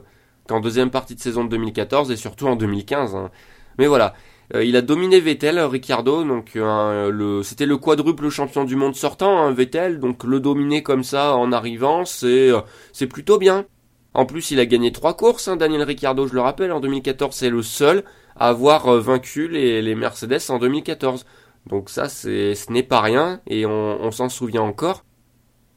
qu'en 0.49 0.61
deuxième 0.61 0.91
partie 0.91 1.17
de 1.17 1.21
saison 1.21 1.45
de 1.45 1.51
2014 1.51 2.11
et 2.13 2.17
surtout 2.17 2.47
en 2.47 2.57
2015. 2.57 3.17
Hein. 3.17 3.31
Mais 3.79 3.89
voilà. 3.89 4.15
Euh, 4.55 4.65
il 4.65 4.77
a 4.77 4.81
dominé 4.81 5.19
Vettel, 5.19 5.59
Ricciardo, 5.59 6.23
donc 6.23 6.53
euh, 6.55 7.43
c'était 7.43 7.67
le 7.67 7.77
quadruple 7.79 8.29
champion 8.29 8.63
du 8.63 8.77
monde 8.77 8.95
sortant, 8.95 9.41
hein, 9.41 9.51
Vettel, 9.51 9.99
donc 9.99 10.23
le 10.23 10.39
dominer 10.39 10.85
comme 10.85 11.03
ça 11.03 11.35
en 11.35 11.51
arrivant, 11.51 12.05
c'est, 12.05 12.53
c'est 12.93 13.09
plutôt 13.09 13.39
bien. 13.39 13.67
En 14.15 14.25
plus, 14.25 14.53
il 14.53 14.61
a 14.61 14.67
gagné 14.67 14.93
trois 14.93 15.17
courses, 15.17 15.49
hein, 15.49 15.57
Daniel 15.57 15.83
Ricciardo, 15.83 16.29
je 16.29 16.35
le 16.35 16.43
rappelle, 16.43 16.71
en 16.71 16.79
2014, 16.79 17.35
c'est 17.35 17.51
le 17.51 17.63
seul 17.63 18.05
à 18.37 18.51
avoir 18.51 18.89
vaincu 19.01 19.49
les, 19.49 19.83
les, 19.83 19.97
Mercedes 19.97 20.49
en 20.49 20.61
2014. 20.61 21.27
Donc 21.67 21.91
ça, 21.91 22.09
c'est, 22.09 22.55
ce 22.55 22.73
n'est 22.73 22.83
pas 22.83 23.01
rien, 23.01 23.41
et 23.47 23.67
on, 23.67 24.01
on 24.01 24.11
s'en 24.11 24.29
souvient 24.29 24.63
encore. 24.63 25.05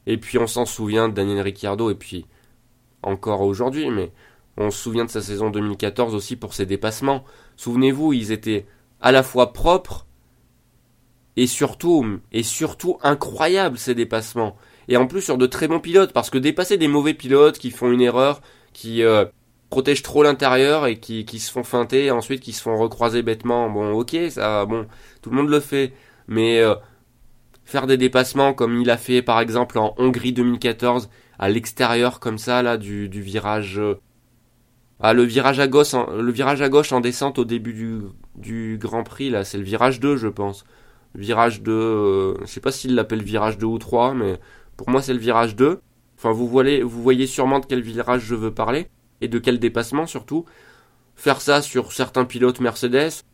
Et 0.06 0.16
puis 0.16 0.38
on 0.38 0.46
s'en 0.46 0.64
souvient 0.64 1.08
de 1.08 1.14
Daniel 1.14 1.40
Ricciardo, 1.40 1.90
et 1.90 1.94
puis 1.94 2.26
encore 3.02 3.40
aujourd'hui, 3.42 3.90
mais 3.90 4.12
on 4.56 4.70
se 4.70 4.78
souvient 4.78 5.04
de 5.04 5.10
sa 5.10 5.22
saison 5.22 5.50
2014 5.50 6.14
aussi 6.14 6.36
pour 6.36 6.54
ses 6.54 6.66
dépassements. 6.66 7.24
Souvenez-vous, 7.56 8.12
ils 8.12 8.32
étaient 8.32 8.66
à 9.00 9.12
la 9.12 9.22
fois 9.22 9.52
propres 9.52 10.06
et 11.36 11.46
surtout, 11.46 12.20
et 12.32 12.42
surtout 12.42 12.98
incroyables 13.02 13.78
ces 13.78 13.94
dépassements. 13.94 14.56
Et 14.88 14.96
en 14.96 15.06
plus 15.06 15.22
sur 15.22 15.38
de 15.38 15.46
très 15.46 15.68
bons 15.68 15.80
pilotes, 15.80 16.12
parce 16.12 16.30
que 16.30 16.38
dépasser 16.38 16.76
des 16.76 16.88
mauvais 16.88 17.14
pilotes 17.14 17.58
qui 17.58 17.70
font 17.70 17.90
une 17.90 18.00
erreur, 18.00 18.42
qui 18.72 19.02
euh, 19.02 19.24
protègent 19.70 20.02
trop 20.02 20.22
l'intérieur 20.22 20.86
et 20.86 20.98
qui, 20.98 21.24
qui 21.24 21.38
se 21.38 21.50
font 21.50 21.62
feinter, 21.64 22.06
et 22.06 22.10
ensuite 22.10 22.40
qui 22.40 22.52
se 22.52 22.62
font 22.62 22.76
recroiser 22.76 23.22
bêtement, 23.22 23.70
bon 23.70 23.92
ok, 23.92 24.16
ça, 24.30 24.66
bon, 24.66 24.86
tout 25.22 25.30
le 25.30 25.36
monde 25.36 25.48
le 25.48 25.60
fait. 25.60 25.92
Mais 26.28 26.60
euh, 26.60 26.74
faire 27.70 27.86
des 27.86 27.96
dépassements 27.96 28.52
comme 28.52 28.80
il 28.80 28.90
a 28.90 28.96
fait 28.96 29.22
par 29.22 29.40
exemple 29.40 29.78
en 29.78 29.94
Hongrie 29.96 30.32
2014 30.32 31.08
à 31.38 31.48
l'extérieur 31.48 32.18
comme 32.18 32.36
ça 32.36 32.62
là 32.62 32.76
du, 32.76 33.08
du 33.08 33.22
virage 33.22 33.78
euh, 33.78 33.94
ah 34.98 35.12
le 35.12 35.22
virage 35.22 35.60
à 35.60 35.68
gauche 35.68 35.94
en, 35.94 36.10
le 36.10 36.32
virage 36.32 36.62
à 36.62 36.68
gauche 36.68 36.92
en 36.92 37.00
descente 37.00 37.38
au 37.38 37.44
début 37.44 37.72
du, 37.72 38.00
du 38.34 38.76
Grand 38.78 39.04
Prix 39.04 39.30
là 39.30 39.44
c'est 39.44 39.56
le 39.56 39.64
virage 39.64 40.00
2 40.00 40.16
je 40.16 40.28
pense. 40.28 40.64
Virage 41.14 41.62
2 41.62 41.72
euh, 41.72 42.34
je 42.42 42.46
sais 42.46 42.60
pas 42.60 42.72
s'il 42.72 42.94
l'appelle 42.96 43.22
virage 43.22 43.56
2 43.56 43.66
ou 43.66 43.78
3 43.78 44.14
mais 44.14 44.38
pour 44.76 44.90
moi 44.90 45.00
c'est 45.00 45.14
le 45.14 45.20
virage 45.20 45.54
2 45.54 45.80
enfin 46.18 46.32
vous 46.32 46.48
voyez 46.48 46.82
vous 46.82 47.02
voyez 47.02 47.26
sûrement 47.28 47.60
de 47.60 47.66
quel 47.66 47.82
virage 47.82 48.22
je 48.22 48.34
veux 48.34 48.52
parler 48.52 48.88
et 49.20 49.28
de 49.28 49.38
quel 49.38 49.58
dépassement 49.58 50.06
surtout? 50.06 50.44
Faire 51.16 51.40
ça 51.40 51.62
sur 51.62 51.92
certains 51.92 52.24
pilotes 52.24 52.60
Mercedes 52.60 53.24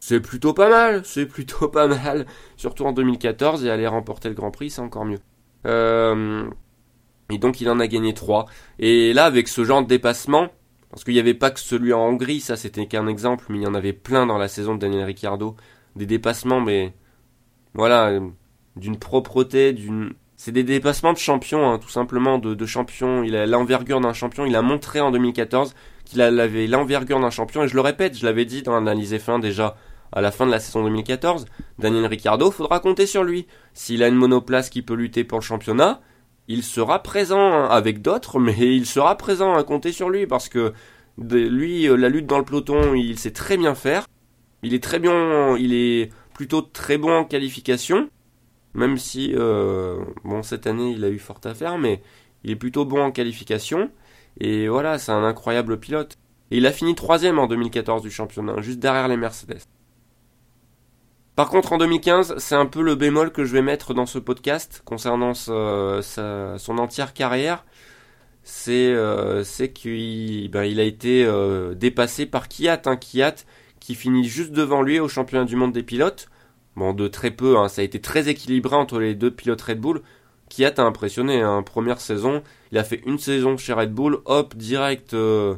c'est 0.00 0.20
plutôt 0.20 0.54
pas 0.54 0.68
mal, 0.70 1.02
c'est 1.04 1.26
plutôt 1.26 1.68
pas 1.68 1.86
mal, 1.86 2.26
surtout 2.56 2.84
en 2.86 2.92
2014 2.92 3.64
et 3.64 3.70
aller 3.70 3.86
remporter 3.86 4.28
le 4.28 4.34
Grand 4.34 4.50
Prix, 4.50 4.70
c'est 4.70 4.80
encore 4.80 5.04
mieux. 5.04 5.20
Euh, 5.66 6.50
Et 7.30 7.38
donc 7.38 7.60
il 7.60 7.70
en 7.70 7.80
a 7.80 7.86
gagné 7.86 8.14
3. 8.14 8.46
Et 8.78 9.12
là, 9.12 9.24
avec 9.26 9.48
ce 9.48 9.64
genre 9.64 9.82
de 9.82 9.88
dépassement, 9.88 10.50
parce 10.90 11.04
qu'il 11.04 11.14
n'y 11.14 11.20
avait 11.20 11.34
pas 11.34 11.50
que 11.50 11.60
celui 11.60 11.92
en 11.92 12.00
Hongrie, 12.08 12.40
ça 12.40 12.56
c'était 12.56 12.86
qu'un 12.86 13.06
exemple, 13.08 13.46
mais 13.50 13.58
il 13.58 13.62
y 13.62 13.66
en 13.66 13.74
avait 13.74 13.92
plein 13.92 14.26
dans 14.26 14.38
la 14.38 14.48
saison 14.48 14.74
de 14.74 14.80
Daniel 14.80 15.04
Ricciardo. 15.04 15.56
Des 15.96 16.06
dépassements, 16.06 16.60
mais 16.60 16.94
voilà, 17.74 18.20
d'une 18.76 18.98
propreté, 18.98 19.72
d'une... 19.72 20.14
C'est 20.42 20.52
des 20.52 20.62
dépassements 20.64 21.12
de 21.12 21.18
champion, 21.18 21.70
hein, 21.70 21.78
tout 21.78 21.90
simplement, 21.90 22.38
de, 22.38 22.54
de 22.54 22.64
champion. 22.64 23.22
Il 23.22 23.36
a 23.36 23.44
l'envergure 23.44 24.00
d'un 24.00 24.14
champion. 24.14 24.46
Il 24.46 24.56
a 24.56 24.62
montré 24.62 24.98
en 24.98 25.10
2014 25.10 25.74
qu'il 26.06 26.22
avait 26.22 26.66
l'envergure 26.66 27.20
d'un 27.20 27.28
champion. 27.28 27.64
Et 27.64 27.68
je 27.68 27.74
le 27.74 27.82
répète, 27.82 28.16
je 28.16 28.24
l'avais 28.24 28.46
dit 28.46 28.62
dans 28.62 28.72
l'analyse 28.72 29.18
fin 29.18 29.38
déjà 29.38 29.76
à 30.12 30.22
la 30.22 30.30
fin 30.30 30.46
de 30.46 30.50
la 30.50 30.58
saison 30.58 30.82
2014. 30.82 31.44
Daniel 31.78 32.06
Ricciardo, 32.06 32.50
faudra 32.50 32.80
compter 32.80 33.04
sur 33.04 33.22
lui. 33.22 33.48
S'il 33.74 34.02
a 34.02 34.08
une 34.08 34.14
monoplace 34.14 34.70
qui 34.70 34.80
peut 34.80 34.94
lutter 34.94 35.24
pour 35.24 35.40
le 35.40 35.44
championnat, 35.44 36.00
il 36.48 36.62
sera 36.62 37.02
présent 37.02 37.68
avec 37.68 38.00
d'autres, 38.00 38.38
mais 38.40 38.56
il 38.56 38.86
sera 38.86 39.18
présent 39.18 39.52
à 39.56 39.62
compter 39.62 39.92
sur 39.92 40.08
lui 40.08 40.26
parce 40.26 40.48
que 40.48 40.72
lui, 41.18 41.86
euh, 41.86 41.96
la 41.96 42.08
lutte 42.08 42.24
dans 42.24 42.38
le 42.38 42.46
peloton, 42.46 42.94
il 42.94 43.18
sait 43.18 43.32
très 43.32 43.58
bien 43.58 43.74
faire. 43.74 44.06
Il 44.62 44.72
est 44.72 44.82
très 44.82 45.00
bien, 45.00 45.58
il 45.58 45.74
est 45.74 46.10
plutôt 46.32 46.62
très 46.62 46.96
bon 46.96 47.12
en 47.12 47.24
qualification, 47.26 48.08
même 48.74 48.98
si 48.98 49.32
euh, 49.34 50.04
bon 50.24 50.42
cette 50.42 50.66
année 50.66 50.92
il 50.92 51.04
a 51.04 51.08
eu 51.08 51.18
fort 51.18 51.40
à 51.44 51.54
faire, 51.54 51.78
mais 51.78 52.02
il 52.44 52.50
est 52.50 52.56
plutôt 52.56 52.84
bon 52.84 53.02
en 53.02 53.10
qualification. 53.10 53.90
Et 54.38 54.68
voilà, 54.68 54.98
c'est 54.98 55.12
un 55.12 55.24
incroyable 55.24 55.78
pilote. 55.78 56.16
Et 56.50 56.58
il 56.58 56.66
a 56.66 56.72
fini 56.72 56.94
troisième 56.94 57.38
en 57.38 57.46
2014 57.46 58.02
du 58.02 58.10
championnat, 58.10 58.60
juste 58.60 58.78
derrière 58.78 59.08
les 59.08 59.16
Mercedes. 59.16 59.60
Par 61.36 61.48
contre, 61.48 61.72
en 61.72 61.78
2015, 61.78 62.34
c'est 62.38 62.54
un 62.54 62.66
peu 62.66 62.82
le 62.82 62.96
bémol 62.96 63.32
que 63.32 63.44
je 63.44 63.52
vais 63.52 63.62
mettre 63.62 63.94
dans 63.94 64.06
ce 64.06 64.18
podcast 64.18 64.82
concernant 64.84 65.32
son 65.34 66.78
entière 66.78 67.14
carrière. 67.14 67.64
C'est 68.42 68.92
euh, 68.92 69.44
qu'il 69.74 70.50
ben, 70.50 70.78
a 70.78 70.82
été 70.82 71.24
euh, 71.24 71.74
dépassé 71.74 72.26
par 72.26 72.48
Kiat, 72.48 72.82
un 72.86 72.96
Kiat 72.96 73.36
qui 73.78 73.94
finit 73.94 74.24
juste 74.24 74.52
devant 74.52 74.82
lui 74.82 74.98
au 74.98 75.08
championnat 75.08 75.44
du 75.44 75.56
monde 75.56 75.72
des 75.72 75.82
pilotes. 75.82 76.28
Bon, 76.80 76.94
de 76.94 77.08
très 77.08 77.30
peu, 77.30 77.58
hein, 77.58 77.68
ça 77.68 77.82
a 77.82 77.84
été 77.84 78.00
très 78.00 78.30
équilibré 78.30 78.74
entre 78.74 79.00
les 79.00 79.14
deux 79.14 79.30
pilotes 79.30 79.60
Red 79.60 79.80
Bull. 79.80 80.00
Kiat 80.48 80.72
a 80.78 80.82
impressionné, 80.82 81.42
hein, 81.42 81.62
première 81.62 82.00
saison, 82.00 82.42
il 82.72 82.78
a 82.78 82.84
fait 82.84 83.02
une 83.04 83.18
saison 83.18 83.58
chez 83.58 83.74
Red 83.74 83.92
Bull, 83.92 84.20
hop, 84.24 84.56
direct, 84.56 85.12
euh, 85.12 85.56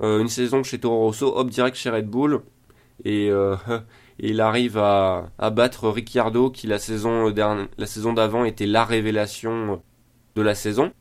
une 0.00 0.26
saison 0.26 0.64
chez 0.64 0.80
Toro 0.80 0.98
Rosso, 0.98 1.32
hop, 1.32 1.48
direct 1.48 1.76
chez 1.76 1.90
Red 1.90 2.08
Bull. 2.08 2.40
Et 3.04 3.26
et 3.28 3.30
il 4.18 4.40
arrive 4.40 4.78
à, 4.78 5.30
battre 5.52 5.88
Ricciardo 5.90 6.50
qui 6.50 6.66
la 6.66 6.80
saison 6.80 7.32
la 7.32 7.86
saison 7.86 8.12
d'avant 8.12 8.44
était 8.44 8.66
la 8.66 8.84
révélation 8.84 9.80
de 10.34 10.42
la 10.42 10.56
saison. 10.56 10.92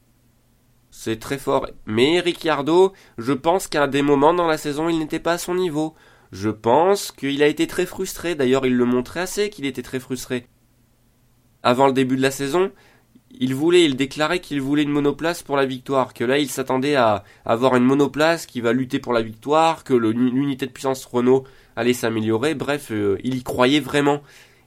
C'est 0.92 1.20
très 1.20 1.40
fort. 1.40 1.66
Mais 1.88 2.20
Ricciardo, 2.20 2.94
je 3.18 3.34
pense 3.34 3.68
qu'à 3.68 3.88
des 3.88 4.04
moments 4.04 4.36
dans 4.36 4.46
la 4.46 4.60
saison, 4.60 4.88
il 4.88 5.00
n'était 5.00 5.20
pas 5.20 5.34
à 5.34 5.38
son 5.40 5.56
niveau. 5.56 5.96
Je 6.32 6.50
pense 6.50 7.12
qu'il 7.12 7.42
a 7.44 7.48
été 7.48 7.68
très 7.68 7.86
frustré. 7.86 8.36
D'ailleurs, 8.36 8.66
il 8.66 8.76
le 8.76 8.86
montrait 8.86 9.22
assez 9.22 9.50
qu'il 9.50 9.66
était 9.66 9.82
très 9.82 10.00
frustré. 10.00 10.48
Avant 11.64 11.88
le 11.88 11.94
début 11.94 12.18
de 12.18 12.22
la 12.22 12.32
saison, 12.32 12.72
il 13.40 13.56
voulait, 13.56 13.86
il 13.86 13.96
déclarait 13.96 14.40
qu'il 14.40 14.62
voulait 14.62 14.84
une 14.84 14.90
monoplace 14.90 15.44
pour 15.44 15.58
la 15.58 15.66
victoire, 15.66 16.14
que 16.14 16.24
là 16.24 16.38
il 16.38 16.50
s'attendait 16.50 16.96
à 16.96 17.24
avoir 17.46 17.76
une 17.76 17.84
monoplace 17.84 18.46
qui 18.46 18.62
va 18.62 18.74
lutter 18.74 19.00
pour 19.00 19.14
la 19.14 19.22
victoire, 19.22 19.84
que 19.84 19.94
l'unité 19.94 20.66
de 20.66 20.72
puissance 20.72 21.06
Renault 21.06 21.44
allait 21.76 21.94
s'améliorer, 21.94 22.56
bref, 22.56 22.92
euh, 22.92 23.18
il 23.24 23.36
y 23.36 23.44
croyait 23.44 23.80
vraiment. 23.80 24.22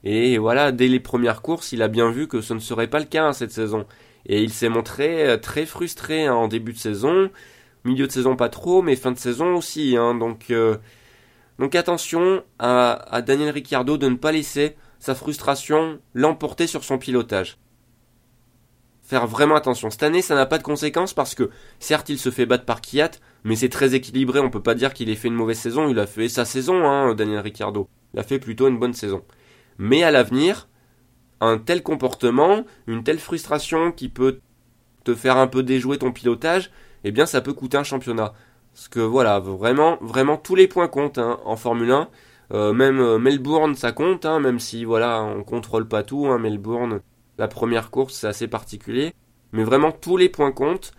Et 0.04 0.38
voilà, 0.38 0.72
dès 0.72 0.88
les 0.88 1.00
premières 1.00 1.42
courses, 1.42 1.72
il 1.72 1.82
a 1.82 1.88
bien 1.88 2.10
vu 2.10 2.28
que 2.28 2.40
ce 2.40 2.54
ne 2.54 2.58
serait 2.58 2.88
pas 2.88 3.00
le 3.00 3.04
cas 3.06 3.26
hein, 3.26 3.32
cette 3.32 3.52
saison. 3.52 3.86
Et 4.26 4.42
il 4.42 4.50
s'est 4.50 4.68
montré 4.68 5.26
euh, 5.26 5.36
très 5.36 5.66
frustré 5.66 6.26
hein, 6.26 6.34
en 6.34 6.48
début 6.48 6.72
de 6.72 6.78
saison, 6.78 7.30
milieu 7.84 8.06
de 8.06 8.12
saison 8.12 8.36
pas 8.36 8.48
trop, 8.48 8.82
mais 8.82 8.96
fin 8.96 9.12
de 9.12 9.18
saison 9.18 9.56
aussi. 9.56 9.96
Hein. 9.96 10.14
donc, 10.14 10.50
euh, 10.50 10.76
donc 11.60 11.76
attention 11.76 12.42
à, 12.58 13.22
Daniel 13.24 13.50
Ricciardo 13.50 13.96
de 13.96 14.08
ne 14.08 14.16
pas 14.16 14.32
laisser 14.32 14.76
sa 14.98 15.14
frustration 15.14 16.00
l'emporter 16.14 16.66
sur 16.66 16.82
son 16.82 16.98
pilotage 16.98 17.58
faire 19.02 19.26
vraiment 19.26 19.56
attention. 19.56 19.90
Cette 19.90 20.04
année, 20.04 20.22
ça 20.22 20.36
n'a 20.36 20.46
pas 20.46 20.58
de 20.58 20.62
conséquences 20.62 21.14
parce 21.14 21.34
que, 21.34 21.50
certes, 21.80 22.08
il 22.10 22.18
se 22.18 22.30
fait 22.30 22.46
battre 22.46 22.64
par 22.64 22.80
Kiat, 22.80 23.10
mais 23.42 23.56
c'est 23.56 23.68
très 23.68 23.96
équilibré. 23.96 24.38
On 24.38 24.50
peut 24.50 24.62
pas 24.62 24.76
dire 24.76 24.94
qu'il 24.94 25.10
ait 25.10 25.16
fait 25.16 25.26
une 25.26 25.34
mauvaise 25.34 25.58
saison. 25.58 25.88
Il 25.88 25.98
a 25.98 26.06
fait 26.06 26.28
sa 26.28 26.44
saison, 26.44 26.84
hein, 26.84 27.12
Daniel 27.16 27.40
Ricciardo. 27.40 27.88
Il 28.14 28.20
a 28.20 28.22
fait 28.22 28.38
plutôt 28.38 28.68
une 28.68 28.78
bonne 28.78 28.92
saison. 28.92 29.24
Mais 29.78 30.04
à 30.04 30.12
l'avenir, 30.12 30.68
un 31.40 31.58
tel 31.58 31.82
comportement, 31.82 32.64
une 32.86 33.02
telle 33.02 33.18
frustration 33.18 33.90
qui 33.90 34.08
peut 34.08 34.38
te 35.02 35.16
faire 35.16 35.38
un 35.38 35.48
peu 35.48 35.64
déjouer 35.64 35.98
ton 35.98 36.12
pilotage, 36.12 36.70
eh 37.02 37.10
bien, 37.10 37.26
ça 37.26 37.40
peut 37.40 37.52
coûter 37.52 37.78
un 37.78 37.82
championnat. 37.82 38.32
Parce 38.74 38.88
que 38.88 39.00
voilà, 39.00 39.40
vraiment, 39.40 39.98
vraiment 40.00 40.36
tous 40.36 40.54
les 40.54 40.68
points 40.68 40.88
comptent 40.88 41.18
hein, 41.18 41.38
en 41.44 41.56
Formule 41.56 41.90
1. 41.90 42.08
Euh, 42.52 42.72
même 42.72 42.98
euh, 43.00 43.18
Melbourne, 43.18 43.74
ça 43.74 43.92
compte, 43.92 44.24
hein, 44.24 44.40
même 44.40 44.58
si 44.58 44.84
voilà, 44.84 45.22
on 45.22 45.44
contrôle 45.44 45.86
pas 45.86 46.02
tout. 46.02 46.26
Hein, 46.26 46.38
Melbourne, 46.38 47.00
la 47.38 47.48
première 47.48 47.90
course, 47.90 48.14
c'est 48.14 48.26
assez 48.26 48.48
particulier. 48.48 49.12
Mais 49.52 49.64
vraiment, 49.64 49.92
tous 49.92 50.16
les 50.16 50.28
points 50.28 50.52
comptent. 50.52 50.92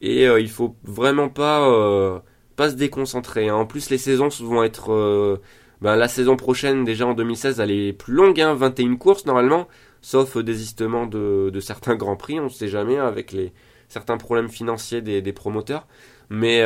Et 0.00 0.28
euh, 0.28 0.40
il 0.40 0.50
faut 0.50 0.76
vraiment 0.84 1.28
pas, 1.28 1.68
euh, 1.68 2.18
pas 2.56 2.70
se 2.70 2.76
déconcentrer. 2.76 3.50
En 3.50 3.66
plus, 3.66 3.90
les 3.90 3.98
saisons 3.98 4.28
vont 4.40 4.62
être... 4.62 5.40
Ben, 5.80 5.94
la 5.94 6.08
saison 6.08 6.36
prochaine, 6.36 6.84
déjà 6.84 7.06
en 7.06 7.14
2016, 7.14 7.60
elle 7.60 7.70
est 7.70 7.92
plus 7.92 8.12
longue. 8.14 8.40
Hein, 8.40 8.54
21 8.54 8.96
courses 8.96 9.26
normalement. 9.26 9.68
Sauf 10.02 10.36
désistement 10.36 11.06
de, 11.06 11.52
certains 11.60 11.94
grands 11.94 12.16
prix. 12.16 12.40
On 12.40 12.44
ne 12.44 12.48
sait 12.48 12.68
jamais 12.68 12.98
avec 12.98 13.32
les 13.32 13.52
certains 13.88 14.16
problèmes 14.18 14.48
financiers 14.48 15.00
des 15.00 15.32
promoteurs. 15.32 15.86
Mais... 16.30 16.64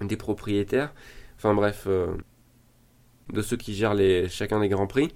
des 0.00 0.16
propriétaires. 0.16 0.92
Enfin 1.36 1.54
bref... 1.54 1.86
de 1.86 3.42
ceux 3.42 3.56
qui 3.56 3.74
gèrent 3.74 3.94
les, 3.94 4.28
chacun 4.28 4.60
des 4.60 4.68
grands 4.68 4.86
prix 4.86 5.12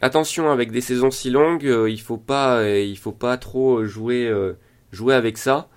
attention 0.00 0.50
avec 0.50 0.70
des 0.70 0.80
saisons 0.80 1.10
si 1.10 1.30
longues, 1.30 1.66
euh, 1.66 1.90
il 1.90 2.00
faut 2.00 2.18
pas, 2.18 2.58
euh, 2.58 2.80
il 2.80 2.98
faut 2.98 3.12
pas 3.12 3.36
trop 3.38 3.84
jouer, 3.84 4.26
euh, 4.26 4.54
jouer 4.92 5.14
avec 5.14 5.38
ça. 5.38 5.68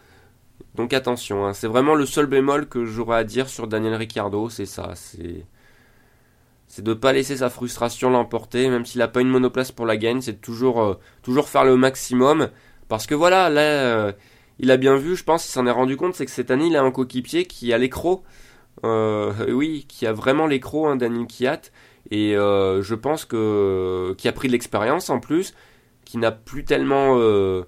Donc 0.75 0.93
attention, 0.93 1.45
hein. 1.45 1.53
c'est 1.53 1.67
vraiment 1.67 1.95
le 1.95 2.05
seul 2.05 2.25
bémol 2.25 2.67
que 2.67 2.85
j'aurais 2.85 3.17
à 3.17 3.23
dire 3.23 3.49
sur 3.49 3.67
Daniel 3.67 3.95
Ricciardo, 3.95 4.49
c'est 4.49 4.65
ça, 4.65 4.91
c'est 4.95 5.45
c'est 6.67 6.83
de 6.83 6.93
pas 6.93 7.13
laisser 7.13 7.37
sa 7.37 7.49
frustration 7.49 8.11
l'emporter, 8.11 8.69
même 8.69 8.85
s'il 8.85 9.01
a 9.01 9.07
pas 9.07 9.21
une 9.21 9.29
monoplace 9.29 9.71
pour 9.71 9.87
la 9.87 9.97
gagne, 9.97 10.21
c'est 10.21 10.39
toujours 10.39 10.99
toujours 11.23 11.49
faire 11.49 11.65
le 11.65 11.75
maximum, 11.77 12.49
parce 12.87 13.07
que 13.07 13.15
voilà, 13.15 13.49
là, 13.49 14.13
il 14.59 14.71
a 14.71 14.77
bien 14.77 14.95
vu, 14.95 15.15
je 15.15 15.23
pense, 15.23 15.47
il 15.47 15.51
s'en 15.51 15.65
est 15.65 15.71
rendu 15.71 15.97
compte, 15.97 16.15
c'est 16.15 16.25
que 16.25 16.31
cette 16.31 16.51
année 16.51 16.67
il 16.67 16.75
a 16.75 16.81
un 16.81 16.91
coéquipier 16.91 17.45
qui 17.45 17.73
a 17.73 17.77
l'écro, 17.77 18.23
oui, 18.83 19.85
qui 19.87 20.07
a 20.07 20.13
vraiment 20.13 20.47
l'écro, 20.47 20.87
hein, 20.87 20.95
Daniel 20.95 21.27
Kiat, 21.27 21.61
et 22.11 22.35
euh, 22.35 22.81
je 22.81 22.95
pense 22.95 23.25
que 23.25 24.15
qui 24.17 24.27
a 24.27 24.31
pris 24.31 24.47
de 24.47 24.53
l'expérience 24.53 25.09
en 25.09 25.19
plus, 25.19 25.53
qui 26.05 26.17
n'a 26.17 26.31
plus 26.31 26.65
tellement 26.65 27.17
euh, 27.17 27.63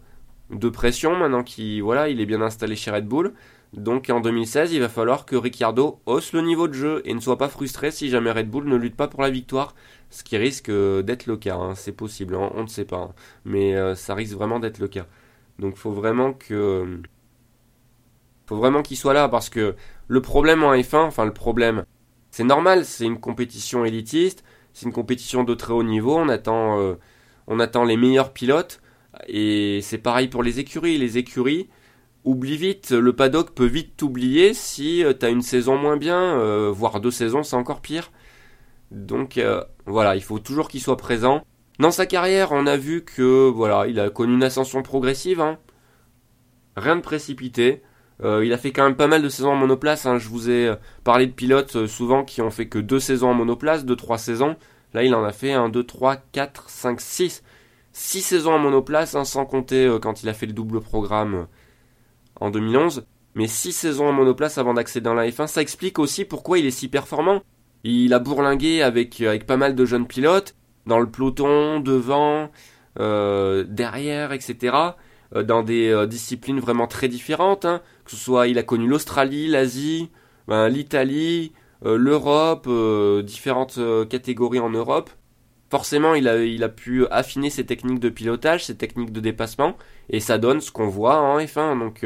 de 0.49 0.69
pression 0.69 1.15
maintenant 1.15 1.43
qu'il 1.43 1.83
voilà, 1.83 2.09
il 2.09 2.19
est 2.21 2.25
bien 2.25 2.41
installé 2.41 2.75
chez 2.75 2.91
Red 2.91 3.07
Bull. 3.07 3.33
Donc 3.73 4.09
en 4.09 4.19
2016, 4.19 4.73
il 4.73 4.81
va 4.81 4.89
falloir 4.89 5.25
que 5.25 5.35
Ricciardo 5.35 6.01
hausse 6.05 6.33
le 6.33 6.41
niveau 6.41 6.67
de 6.67 6.73
jeu 6.73 7.01
et 7.05 7.13
ne 7.13 7.21
soit 7.21 7.37
pas 7.37 7.47
frustré 7.47 7.89
si 7.91 8.09
jamais 8.09 8.31
Red 8.31 8.49
Bull 8.49 8.65
ne 8.67 8.75
lutte 8.75 8.97
pas 8.97 9.07
pour 9.07 9.21
la 9.21 9.29
victoire, 9.29 9.75
ce 10.09 10.23
qui 10.23 10.37
risque 10.37 10.69
euh, 10.69 11.01
d'être 11.03 11.25
le 11.25 11.37
cas. 11.37 11.55
Hein. 11.55 11.75
C'est 11.75 11.93
possible, 11.93 12.35
hein. 12.35 12.51
on 12.55 12.63
ne 12.63 12.67
sait 12.67 12.85
pas, 12.85 12.97
hein. 12.97 13.13
mais 13.45 13.95
ça 13.95 14.15
risque 14.15 14.33
vraiment 14.33 14.59
d'être 14.59 14.79
le 14.79 14.87
cas. 14.87 15.05
Donc 15.61 15.75
faut 15.75 15.91
vraiment 15.91 16.33
que 16.33 16.99
faut 18.47 18.57
vraiment 18.57 18.81
qu'il 18.81 18.97
soit 18.97 19.13
là 19.13 19.29
parce 19.29 19.49
que 19.49 19.75
le 20.07 20.21
problème 20.21 20.63
en 20.63 20.73
F1, 20.73 21.05
enfin 21.05 21.23
le 21.23 21.33
problème, 21.33 21.85
c'est 22.31 22.43
normal, 22.43 22.83
c'est 22.83 23.05
une 23.05 23.19
compétition 23.19 23.85
élitiste, 23.85 24.43
c'est 24.73 24.87
une 24.87 24.91
compétition 24.91 25.43
de 25.43 25.53
très 25.53 25.71
haut 25.71 25.83
niveau, 25.83 26.17
on 26.17 26.29
attend, 26.29 26.79
euh, 26.79 26.95
on 27.47 27.59
attend 27.59 27.83
les 27.83 27.95
meilleurs 27.95 28.33
pilotes, 28.33 28.81
et 29.27 29.79
c'est 29.83 29.99
pareil 29.99 30.27
pour 30.29 30.41
les 30.41 30.59
écuries. 30.59 30.97
Les 30.97 31.19
écuries 31.19 31.69
oublient 32.25 32.57
vite, 32.57 32.91
le 32.91 33.15
paddock 33.15 33.51
peut 33.51 33.65
vite 33.65 33.95
t'oublier 33.95 34.55
si 34.55 35.03
euh, 35.03 35.13
tu 35.17 35.25
as 35.27 35.29
une 35.29 35.43
saison 35.43 35.77
moins 35.77 35.97
bien, 35.97 36.39
euh, 36.39 36.71
voire 36.73 36.99
deux 37.01 37.11
saisons, 37.11 37.43
c'est 37.43 37.55
encore 37.55 37.81
pire. 37.81 38.11
Donc 38.89 39.39
voilà, 39.85 40.17
il 40.17 40.23
faut 40.23 40.39
toujours 40.39 40.67
qu'il 40.67 40.81
soit 40.81 40.97
présent. 40.97 41.45
Dans 41.81 41.89
sa 41.89 42.05
carrière, 42.05 42.51
on 42.51 42.67
a 42.67 42.77
vu 42.77 43.03
que 43.03 43.49
voilà, 43.49 43.87
il 43.87 43.99
a 43.99 44.11
connu 44.11 44.35
une 44.35 44.43
ascension 44.43 44.83
progressive, 44.83 45.41
hein. 45.41 45.57
rien 46.77 46.95
de 46.95 47.01
précipité. 47.01 47.81
Euh, 48.23 48.45
il 48.45 48.53
a 48.53 48.59
fait 48.59 48.71
quand 48.71 48.83
même 48.83 48.95
pas 48.95 49.07
mal 49.07 49.23
de 49.23 49.29
saisons 49.29 49.53
en 49.53 49.55
monoplace. 49.55 50.05
Hein. 50.05 50.19
Je 50.19 50.29
vous 50.29 50.51
ai 50.51 50.67
euh, 50.67 50.75
parlé 51.03 51.25
de 51.25 51.31
pilotes 51.31 51.75
euh, 51.75 51.87
souvent 51.87 52.23
qui 52.23 52.43
ont 52.43 52.51
fait 52.51 52.67
que 52.67 52.77
deux 52.77 52.99
saisons 52.99 53.31
en 53.31 53.33
monoplace, 53.33 53.83
deux 53.83 53.95
trois 53.95 54.19
saisons. 54.19 54.57
Là, 54.93 55.03
il 55.03 55.15
en 55.15 55.23
a 55.23 55.31
fait 55.31 55.53
1, 55.53 55.69
2, 55.69 55.83
3, 55.83 56.17
4, 56.17 56.69
5, 56.69 57.01
6. 57.01 57.43
6 57.93 58.21
saisons 58.21 58.53
en 58.53 58.59
monoplace, 58.59 59.15
hein, 59.15 59.25
sans 59.25 59.47
compter 59.47 59.97
quand 60.03 60.21
il 60.21 60.29
a 60.29 60.35
fait 60.35 60.45
le 60.45 60.53
double 60.53 60.81
programme 60.81 61.47
en 62.39 62.51
2011. 62.51 63.07
Mais 63.33 63.47
6 63.47 63.71
saisons 63.71 64.07
en 64.07 64.13
monoplace 64.13 64.59
avant 64.59 64.75
d'accéder 64.75 65.05
dans 65.05 65.15
la 65.15 65.27
F1, 65.27 65.47
ça 65.47 65.63
explique 65.63 65.97
aussi 65.97 66.25
pourquoi 66.25 66.59
il 66.59 66.67
est 66.67 66.69
si 66.69 66.89
performant. 66.89 67.41
Il 67.83 68.13
a 68.13 68.19
bourlingué 68.19 68.83
avec 68.83 69.23
pas 69.47 69.57
mal 69.57 69.73
de 69.73 69.83
jeunes 69.83 70.05
pilotes, 70.05 70.53
dans 70.85 70.99
le 70.99 71.07
peloton, 71.09 71.79
devant, 71.79 72.49
derrière, 72.97 74.33
etc. 74.33 74.77
dans 75.33 75.63
des 75.63 76.07
disciplines 76.07 76.59
vraiment 76.59 76.87
très 76.87 77.07
différentes, 77.07 77.65
hein. 77.65 77.81
que 78.05 78.11
ce 78.11 78.17
soit 78.17 78.47
il 78.47 78.57
a 78.57 78.63
connu 78.63 78.87
l'Australie, 78.87 79.47
l'Asie, 79.47 80.09
ben, 80.47 80.67
l'Italie, 80.67 81.53
l'Europe, 81.83 82.69
différentes 83.23 83.79
catégories 84.09 84.59
en 84.59 84.69
Europe. 84.69 85.09
Forcément, 85.69 86.15
il 86.15 86.27
a, 86.27 86.43
il 86.43 86.63
a 86.65 86.69
pu 86.69 87.07
affiner 87.11 87.49
ses 87.49 87.65
techniques 87.65 88.01
de 88.01 88.09
pilotage, 88.09 88.65
ses 88.65 88.75
techniques 88.75 89.13
de 89.13 89.21
dépassement, 89.21 89.77
et 90.09 90.19
ça 90.19 90.37
donne 90.37 90.59
ce 90.59 90.69
qu'on 90.69 90.89
voit 90.89 91.21
en 91.21 91.39
F1. 91.39 91.79
Donc, 91.79 92.03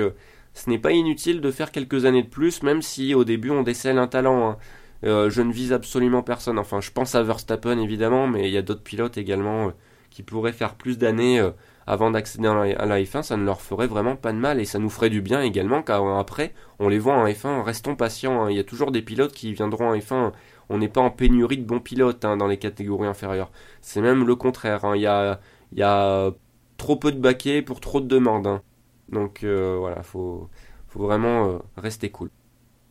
ce 0.55 0.69
n'est 0.69 0.79
pas 0.79 0.93
inutile 0.93 1.41
de 1.41 1.51
faire 1.51 1.71
quelques 1.71 2.05
années 2.05 2.23
de 2.23 2.29
plus, 2.29 2.63
même 2.63 2.81
si 2.81 3.13
au 3.13 3.25
début 3.25 3.51
on 3.51 3.61
décèle 3.61 3.97
un 3.99 4.07
talent. 4.07 4.49
Hein. 4.51 4.57
Euh, 5.05 5.29
je 5.29 5.41
ne 5.41 5.51
vise 5.51 5.71
absolument 5.73 6.23
personne. 6.23 6.57
Enfin, 6.57 6.81
je 6.81 6.91
pense 6.91 7.15
à 7.15 7.21
Verstappen 7.23 7.77
évidemment, 7.79 8.27
mais 8.27 8.47
il 8.49 8.53
y 8.53 8.57
a 8.57 8.61
d'autres 8.61 8.83
pilotes 8.83 9.17
également 9.17 9.67
euh, 9.67 9.71
qui 10.09 10.23
pourraient 10.23 10.53
faire 10.53 10.75
plus 10.75 10.97
d'années 10.97 11.39
euh, 11.39 11.51
avant 11.85 12.09
d'accéder 12.11 12.47
à 12.47 12.85
la 12.85 12.99
F1. 13.01 13.21
Ça 13.21 13.37
ne 13.37 13.45
leur 13.45 13.61
ferait 13.61 13.87
vraiment 13.87 14.15
pas 14.15 14.33
de 14.33 14.37
mal 14.37 14.59
et 14.59 14.65
ça 14.65 14.79
nous 14.79 14.89
ferait 14.89 15.11
du 15.11 15.21
bien 15.21 15.41
également 15.41 15.83
car 15.83 16.17
après, 16.17 16.53
on 16.79 16.89
les 16.89 16.97
voit 16.99 17.13
en 17.15 17.27
F1. 17.27 17.61
Restons 17.63 17.95
patients. 17.95 18.45
Hein. 18.45 18.51
Il 18.51 18.57
y 18.57 18.59
a 18.59 18.63
toujours 18.63 18.91
des 18.91 19.03
pilotes 19.03 19.33
qui 19.33 19.53
viendront 19.53 19.89
en 19.89 19.95
F1. 19.95 20.31
On 20.69 20.79
n'est 20.79 20.89
pas 20.89 21.01
en 21.01 21.11
pénurie 21.11 21.57
de 21.59 21.65
bons 21.65 21.79
pilotes 21.79 22.25
hein, 22.25 22.37
dans 22.37 22.47
les 22.47 22.57
catégories 22.57 23.07
inférieures. 23.07 23.51
C'est 23.81 24.01
même 24.01 24.25
le 24.25 24.35
contraire. 24.35 24.85
Hein. 24.85 24.95
Il, 24.95 25.01
y 25.01 25.83
a, 25.83 26.31
trop 26.77 26.95
peu 26.97 27.11
de 27.11 27.19
baquets 27.19 27.61
pour 27.61 27.79
trop 27.79 28.01
de 28.01 28.07
demandes. 28.07 28.61
Donc 29.09 29.43
voilà, 29.43 30.01
faut, 30.03 30.49
faut 30.87 30.99
vraiment 30.99 31.61
rester 31.77 32.09
cool. 32.09 32.31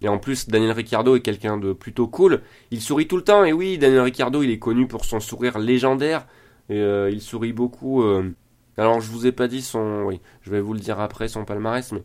Et 0.05 0.09
en 0.09 0.19
plus, 0.19 0.49
Daniel 0.49 0.73
Ricciardo 0.73 1.17
est 1.17 1.23
quelqu'un 1.23 1.57
de 1.57 1.73
plutôt 1.73 2.07
cool. 2.07 2.43
Il 2.71 2.83
sourit 2.83 3.09
tout 3.09 3.17
le 3.17 3.25
temps. 3.25 3.43
Et 3.43 3.55
oui, 3.55 3.79
Daniel 3.79 4.03
Ricciardo, 4.03 4.43
il 4.43 4.51
est 4.51 4.59
connu 4.59 4.87
pour 4.87 5.07
son 5.07 5.19
sourire 5.19 5.59
légendaire. 5.59 6.27
Et, 6.69 6.79
euh, 6.79 7.11
il 7.11 7.23
sourit 7.23 7.55
beaucoup. 7.55 8.03
Euh. 8.03 8.35
Alors, 8.77 9.01
je 9.01 9.11
vous 9.11 9.27
ai 9.27 9.33
pas 9.33 9.49
dit 9.49 9.63
son. 9.63 10.03
Oui, 10.03 10.21
je 10.43 10.51
vais 10.51 10.61
vous 10.61 10.75
le 10.75 10.79
dire 10.79 11.01
après, 11.01 11.27
son 11.27 11.47
palmarès. 11.47 11.91
Mais 11.93 12.03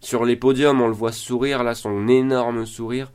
sur 0.00 0.24
les 0.24 0.34
podiums, 0.34 0.80
on 0.80 0.86
le 0.86 0.94
voit 0.94 1.12
sourire, 1.12 1.62
là, 1.62 1.74
son 1.74 2.08
énorme 2.08 2.64
sourire 2.64 3.12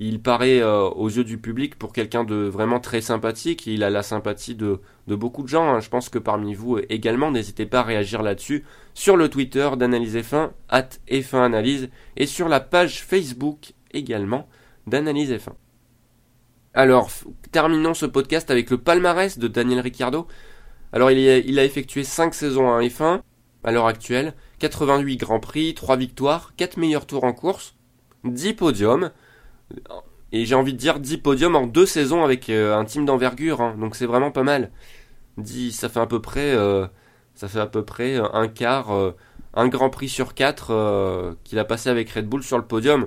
il 0.00 0.20
paraît 0.20 0.60
euh, 0.60 0.82
aux 0.82 1.08
yeux 1.08 1.24
du 1.24 1.38
public 1.38 1.76
pour 1.76 1.92
quelqu'un 1.92 2.24
de 2.24 2.34
vraiment 2.34 2.80
très 2.80 3.00
sympathique. 3.00 3.66
Il 3.66 3.84
a 3.84 3.90
la 3.90 4.02
sympathie 4.02 4.56
de, 4.56 4.80
beaucoup 5.06 5.42
de 5.42 5.48
gens. 5.48 5.74
Hein. 5.74 5.80
Je 5.80 5.88
pense 5.88 6.08
que 6.08 6.18
parmi 6.18 6.54
vous 6.54 6.76
euh, 6.76 6.86
également, 6.88 7.30
n'hésitez 7.30 7.66
pas 7.66 7.80
à 7.80 7.84
réagir 7.84 8.22
là-dessus 8.22 8.64
sur 8.94 9.16
le 9.16 9.28
Twitter 9.28 9.70
d'Analyse 9.76 10.16
F1, 10.16 10.50
at 10.68 10.88
F1 11.08 11.44
Analyse, 11.44 11.90
et 12.16 12.26
sur 12.26 12.48
la 12.48 12.60
page 12.60 13.04
Facebook 13.04 13.72
également 13.92 14.48
d'Analyse 14.86 15.32
F1. 15.32 15.52
Alors, 16.74 17.08
terminons 17.52 17.94
ce 17.94 18.06
podcast 18.06 18.50
avec 18.50 18.70
le 18.70 18.78
palmarès 18.78 19.38
de 19.38 19.46
Daniel 19.46 19.78
Ricciardo. 19.78 20.26
Alors, 20.92 21.12
il, 21.12 21.58
a 21.58 21.64
effectué 21.64 22.02
5 22.02 22.34
saisons 22.34 22.66
en 22.66 22.80
F1 22.80 23.20
à 23.62 23.72
l'heure 23.72 23.86
actuelle, 23.86 24.34
88 24.58 25.16
Grands 25.18 25.40
Prix, 25.40 25.74
3 25.74 25.96
victoires, 25.96 26.52
4 26.56 26.76
meilleurs 26.78 27.06
tours 27.06 27.24
en 27.24 27.32
course, 27.32 27.76
10 28.24 28.54
podiums, 28.54 29.10
et 30.34 30.46
j'ai 30.46 30.56
envie 30.56 30.72
de 30.72 30.78
dire 30.78 30.98
10 30.98 31.18
podiums 31.18 31.54
en 31.54 31.66
deux 31.66 31.86
saisons 31.86 32.24
avec 32.24 32.50
euh, 32.50 32.76
un 32.76 32.84
team 32.84 33.04
d'envergure, 33.04 33.60
hein. 33.60 33.76
donc 33.78 33.94
c'est 33.94 34.04
vraiment 34.04 34.32
pas 34.32 34.42
mal. 34.42 34.72
10, 35.38 35.72
ça 35.72 35.88
fait 35.88 36.00
à 36.00 36.06
peu 36.06 36.20
près, 36.20 36.54
euh, 36.54 36.88
ça 37.36 37.46
fait 37.46 37.60
à 37.60 37.66
peu 37.66 37.84
près 37.84 38.16
euh, 38.16 38.26
un 38.32 38.48
quart, 38.48 38.90
un 39.54 39.68
Grand 39.68 39.90
Prix 39.90 40.08
sur 40.08 40.34
4 40.34 41.36
qu'il 41.44 41.58
a 41.60 41.64
passé 41.64 41.88
avec 41.88 42.10
Red 42.10 42.28
Bull 42.28 42.42
sur 42.42 42.58
le 42.58 42.64
podium. 42.66 43.06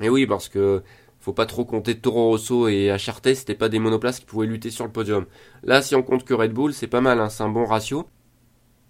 Et 0.00 0.08
oui, 0.08 0.26
parce 0.26 0.48
que 0.48 0.82
faut 1.18 1.32
pas 1.32 1.46
trop 1.46 1.64
compter 1.64 1.98
Toro 1.98 2.28
Rosso 2.28 2.68
et 2.68 2.88
HRT, 2.90 3.34
c'était 3.34 3.54
pas 3.56 3.68
des 3.68 3.80
monoplaces 3.80 4.20
qui 4.20 4.26
pouvaient 4.26 4.46
lutter 4.46 4.70
sur 4.70 4.84
le 4.84 4.92
podium. 4.92 5.26
Là, 5.64 5.82
si 5.82 5.96
on 5.96 6.02
compte 6.04 6.24
que 6.24 6.34
Red 6.34 6.52
Bull, 6.52 6.72
c'est 6.72 6.86
pas 6.86 7.00
mal, 7.00 7.20
hein, 7.20 7.28
c'est 7.30 7.42
un 7.42 7.48
bon 7.48 7.64
ratio. 7.64 8.06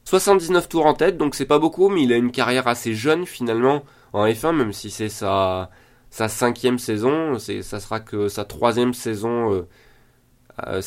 79 0.04 0.68
tours 0.68 0.84
en 0.84 0.94
tête, 0.94 1.16
donc 1.16 1.34
c'est 1.34 1.46
pas 1.46 1.58
beaucoup, 1.58 1.88
mais 1.88 2.02
il 2.02 2.12
a 2.12 2.16
une 2.16 2.32
carrière 2.32 2.68
assez 2.68 2.94
jeune 2.94 3.24
finalement 3.24 3.84
en 4.12 4.26
F1, 4.26 4.54
même 4.54 4.72
si 4.72 4.90
c'est 4.90 5.08
sa, 5.08 5.70
sa 6.12 6.28
cinquième 6.28 6.78
saison, 6.78 7.38
ça 7.38 7.80
sera 7.80 7.98
que 7.98 8.28
sa 8.28 8.44
troisième 8.44 8.92
saison, 8.92 9.50
euh, 9.50 9.62
euh, 10.66 10.82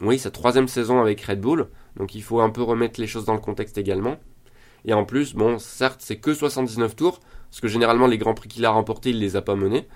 oui, 0.00 0.18
sa 0.18 0.30
troisième 0.30 0.68
saison 0.68 1.02
avec 1.02 1.20
Red 1.20 1.38
Bull. 1.38 1.68
Donc 1.98 2.14
il 2.14 2.22
faut 2.22 2.40
un 2.40 2.48
peu 2.48 2.62
remettre 2.62 2.98
les 2.98 3.06
choses 3.06 3.26
dans 3.26 3.34
le 3.34 3.40
contexte 3.40 3.76
également. 3.76 4.16
Et 4.86 4.94
en 4.94 5.04
plus, 5.04 5.34
bon, 5.34 5.58
certes, 5.58 6.00
c'est 6.02 6.16
que 6.16 6.32
79 6.32 6.96
tours, 6.96 7.20
parce 7.50 7.60
que 7.60 7.68
généralement 7.68 8.06
les 8.06 8.16
grands 8.16 8.32
prix 8.32 8.48
qu'il 8.48 8.64
a 8.64 8.70
remportés, 8.70 9.10
il 9.10 9.18
les 9.18 9.36
a 9.36 9.42
pas 9.42 9.54
menés. 9.54 9.86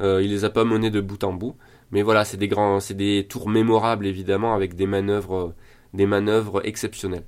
Euh, 0.00 0.20
il 0.20 0.30
les 0.30 0.44
a 0.44 0.50
pas 0.50 0.64
menés 0.64 0.90
de 0.90 1.00
bout 1.00 1.22
en 1.22 1.32
bout. 1.32 1.54
Mais 1.92 2.02
voilà, 2.02 2.24
c'est 2.24 2.36
des 2.36 2.48
grands, 2.48 2.80
c'est 2.80 2.94
des 2.94 3.28
tours 3.28 3.48
mémorables 3.48 4.06
évidemment 4.06 4.54
avec 4.56 4.74
des 4.74 4.86
manœuvres, 4.86 5.54
des 5.94 6.06
manœuvres 6.06 6.66
exceptionnelles. 6.66 7.26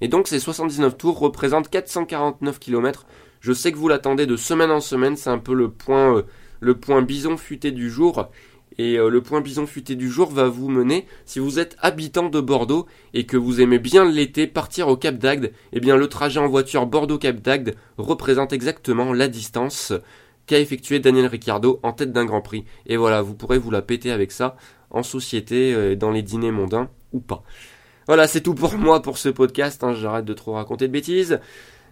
Et 0.00 0.06
donc 0.06 0.28
ces 0.28 0.38
79 0.38 0.96
tours 0.96 1.18
représentent 1.18 1.70
449 1.70 2.60
km 2.60 3.04
je 3.40 3.52
sais 3.52 3.72
que 3.72 3.76
vous 3.76 3.88
l'attendez 3.88 4.26
de 4.26 4.36
semaine 4.36 4.70
en 4.70 4.80
semaine, 4.80 5.16
c'est 5.16 5.30
un 5.30 5.38
peu 5.38 5.54
le 5.54 5.70
point, 5.70 6.16
euh, 6.16 6.22
le 6.60 6.78
point 6.78 7.02
bison 7.02 7.36
futé 7.36 7.70
du 7.70 7.90
jour. 7.90 8.30
Et 8.78 8.98
euh, 8.98 9.08
le 9.08 9.22
point 9.22 9.40
bison 9.40 9.66
futé 9.66 9.94
du 9.94 10.10
jour 10.10 10.30
va 10.30 10.48
vous 10.48 10.68
mener, 10.68 11.06
si 11.24 11.38
vous 11.38 11.58
êtes 11.58 11.76
habitant 11.80 12.28
de 12.28 12.40
Bordeaux 12.40 12.86
et 13.14 13.24
que 13.24 13.36
vous 13.36 13.60
aimez 13.60 13.78
bien 13.78 14.04
l'été 14.04 14.46
partir 14.46 14.88
au 14.88 14.96
Cap 14.96 15.16
d'Agde, 15.16 15.52
eh 15.72 15.80
bien 15.80 15.96
le 15.96 16.08
trajet 16.08 16.40
en 16.40 16.48
voiture 16.48 16.86
Bordeaux-Cap 16.86 17.40
d'Agde 17.40 17.74
représente 17.96 18.52
exactement 18.52 19.12
la 19.12 19.28
distance 19.28 19.92
qu'a 20.46 20.60
effectué 20.60 21.00
Daniel 21.00 21.26
Ricciardo 21.26 21.80
en 21.82 21.92
tête 21.92 22.12
d'un 22.12 22.24
Grand 22.24 22.42
Prix. 22.42 22.64
Et 22.86 22.96
voilà, 22.96 23.22
vous 23.22 23.34
pourrez 23.34 23.58
vous 23.58 23.70
la 23.70 23.82
péter 23.82 24.10
avec 24.10 24.30
ça 24.30 24.56
en 24.90 25.02
société, 25.02 25.74
euh, 25.74 25.96
dans 25.96 26.10
les 26.10 26.22
dîners 26.22 26.52
mondains 26.52 26.88
ou 27.12 27.20
pas. 27.20 27.42
Voilà, 28.06 28.28
c'est 28.28 28.40
tout 28.40 28.54
pour 28.54 28.74
moi 28.78 29.02
pour 29.02 29.18
ce 29.18 29.28
podcast. 29.28 29.82
Hein. 29.82 29.94
J'arrête 29.94 30.24
de 30.24 30.34
trop 30.34 30.52
raconter 30.52 30.86
de 30.86 30.92
bêtises. 30.92 31.40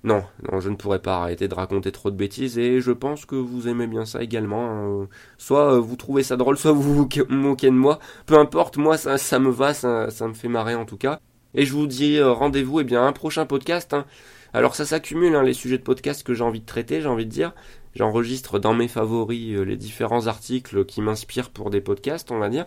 Non, 0.05 0.23
je 0.61 0.69
ne 0.69 0.77
pourrais 0.77 0.99
pas 0.99 1.17
arrêter 1.17 1.49
de 1.49 1.55
raconter 1.55 1.91
trop 1.91 2.11
de 2.11 2.17
bêtises 2.17 2.59
et 2.59 2.83
je 2.83 2.93
pense 2.93 3.25
que 3.25 3.37
vous 3.37 3.69
aimez 3.69 3.87
bien 3.87 4.05
ça 4.05 4.23
également. 4.23 5.03
Hein. 5.03 5.09
Soit 5.39 5.77
euh, 5.77 5.81
vous 5.81 5.97
trouvez 5.97 6.23
ça 6.23 6.37
drôle, 6.37 6.59
soit 6.59 6.73
vous 6.73 6.95
vous 6.95 7.09
moquez 7.31 7.69
de 7.69 7.75
moi. 7.75 7.99
Peu 8.27 8.37
importe, 8.37 8.77
moi 8.77 8.99
ça, 8.99 9.39
me 9.39 9.49
va, 9.49 9.73
ça, 9.73 10.09
me 10.29 10.35
fait 10.35 10.49
marrer 10.49 10.75
en 10.75 10.85
tout 10.85 10.99
cas. 10.99 11.21
Et 11.55 11.65
je 11.65 11.73
vous 11.73 11.87
dis 11.87 12.19
euh, 12.19 12.33
rendez-vous 12.33 12.81
eh 12.81 12.85
bien 12.85 13.07
un 13.07 13.13
prochain 13.13 13.47
podcast. 13.47 13.95
Hein. 13.95 14.05
Alors 14.53 14.75
ça 14.75 14.85
s'accumule 14.85 15.35
hein, 15.37 15.43
les 15.43 15.55
sujets 15.55 15.79
de 15.79 15.83
podcast 15.83 16.23
que 16.23 16.35
j'ai 16.35 16.45
envie 16.45 16.61
de 16.61 16.67
traiter, 16.67 17.01
j'ai 17.01 17.09
envie 17.09 17.25
de 17.25 17.31
dire. 17.31 17.55
J'enregistre 17.95 18.59
dans 18.59 18.75
mes 18.75 18.89
favoris 18.89 19.57
euh, 19.57 19.63
les 19.63 19.79
différents 19.79 20.27
articles 20.27 20.85
qui 20.85 21.01
m'inspirent 21.01 21.49
pour 21.49 21.71
des 21.71 21.81
podcasts, 21.81 22.31
on 22.31 22.39
va 22.39 22.51
dire. 22.51 22.67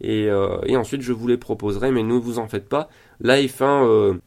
Et, 0.00 0.24
et, 0.66 0.76
ensuite 0.76 1.02
je 1.02 1.12
vous 1.12 1.28
les 1.28 1.36
proposerai, 1.36 1.92
mais 1.92 2.02
ne 2.02 2.14
vous 2.14 2.40
en 2.40 2.48
faites 2.48 2.68
pas. 2.68 2.88
La 3.20 3.40
F1 3.40 4.18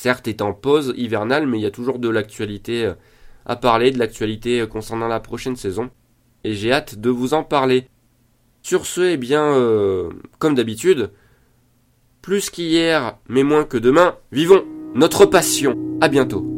certes 0.00 0.28
est 0.28 0.40
en 0.40 0.54
pause 0.54 0.94
hivernale, 0.96 1.46
mais 1.46 1.58
il 1.58 1.62
y 1.62 1.66
a 1.66 1.70
toujours 1.70 1.98
de 1.98 2.08
l'actualité 2.08 2.86
euh, 2.86 2.94
à 3.44 3.56
parler, 3.56 3.90
de 3.90 3.98
l'actualité 3.98 4.60
euh, 4.60 4.66
concernant 4.66 5.08
la 5.08 5.20
prochaine 5.20 5.56
saison. 5.56 5.90
Et 6.42 6.54
j'ai 6.54 6.72
hâte 6.72 6.98
de 6.98 7.10
vous 7.10 7.34
en 7.34 7.44
parler. 7.44 7.86
Sur 8.62 8.86
ce, 8.86 9.02
eh 9.02 9.16
bien, 9.18 9.44
euh, 9.44 10.08
comme 10.38 10.54
d'habitude, 10.54 11.10
plus 12.22 12.48
qu'hier, 12.48 13.18
mais 13.28 13.42
moins 13.42 13.64
que 13.64 13.76
demain, 13.76 14.16
vivons 14.32 14.64
notre 14.94 15.26
passion. 15.26 15.76
À 16.00 16.08
bientôt. 16.08 16.56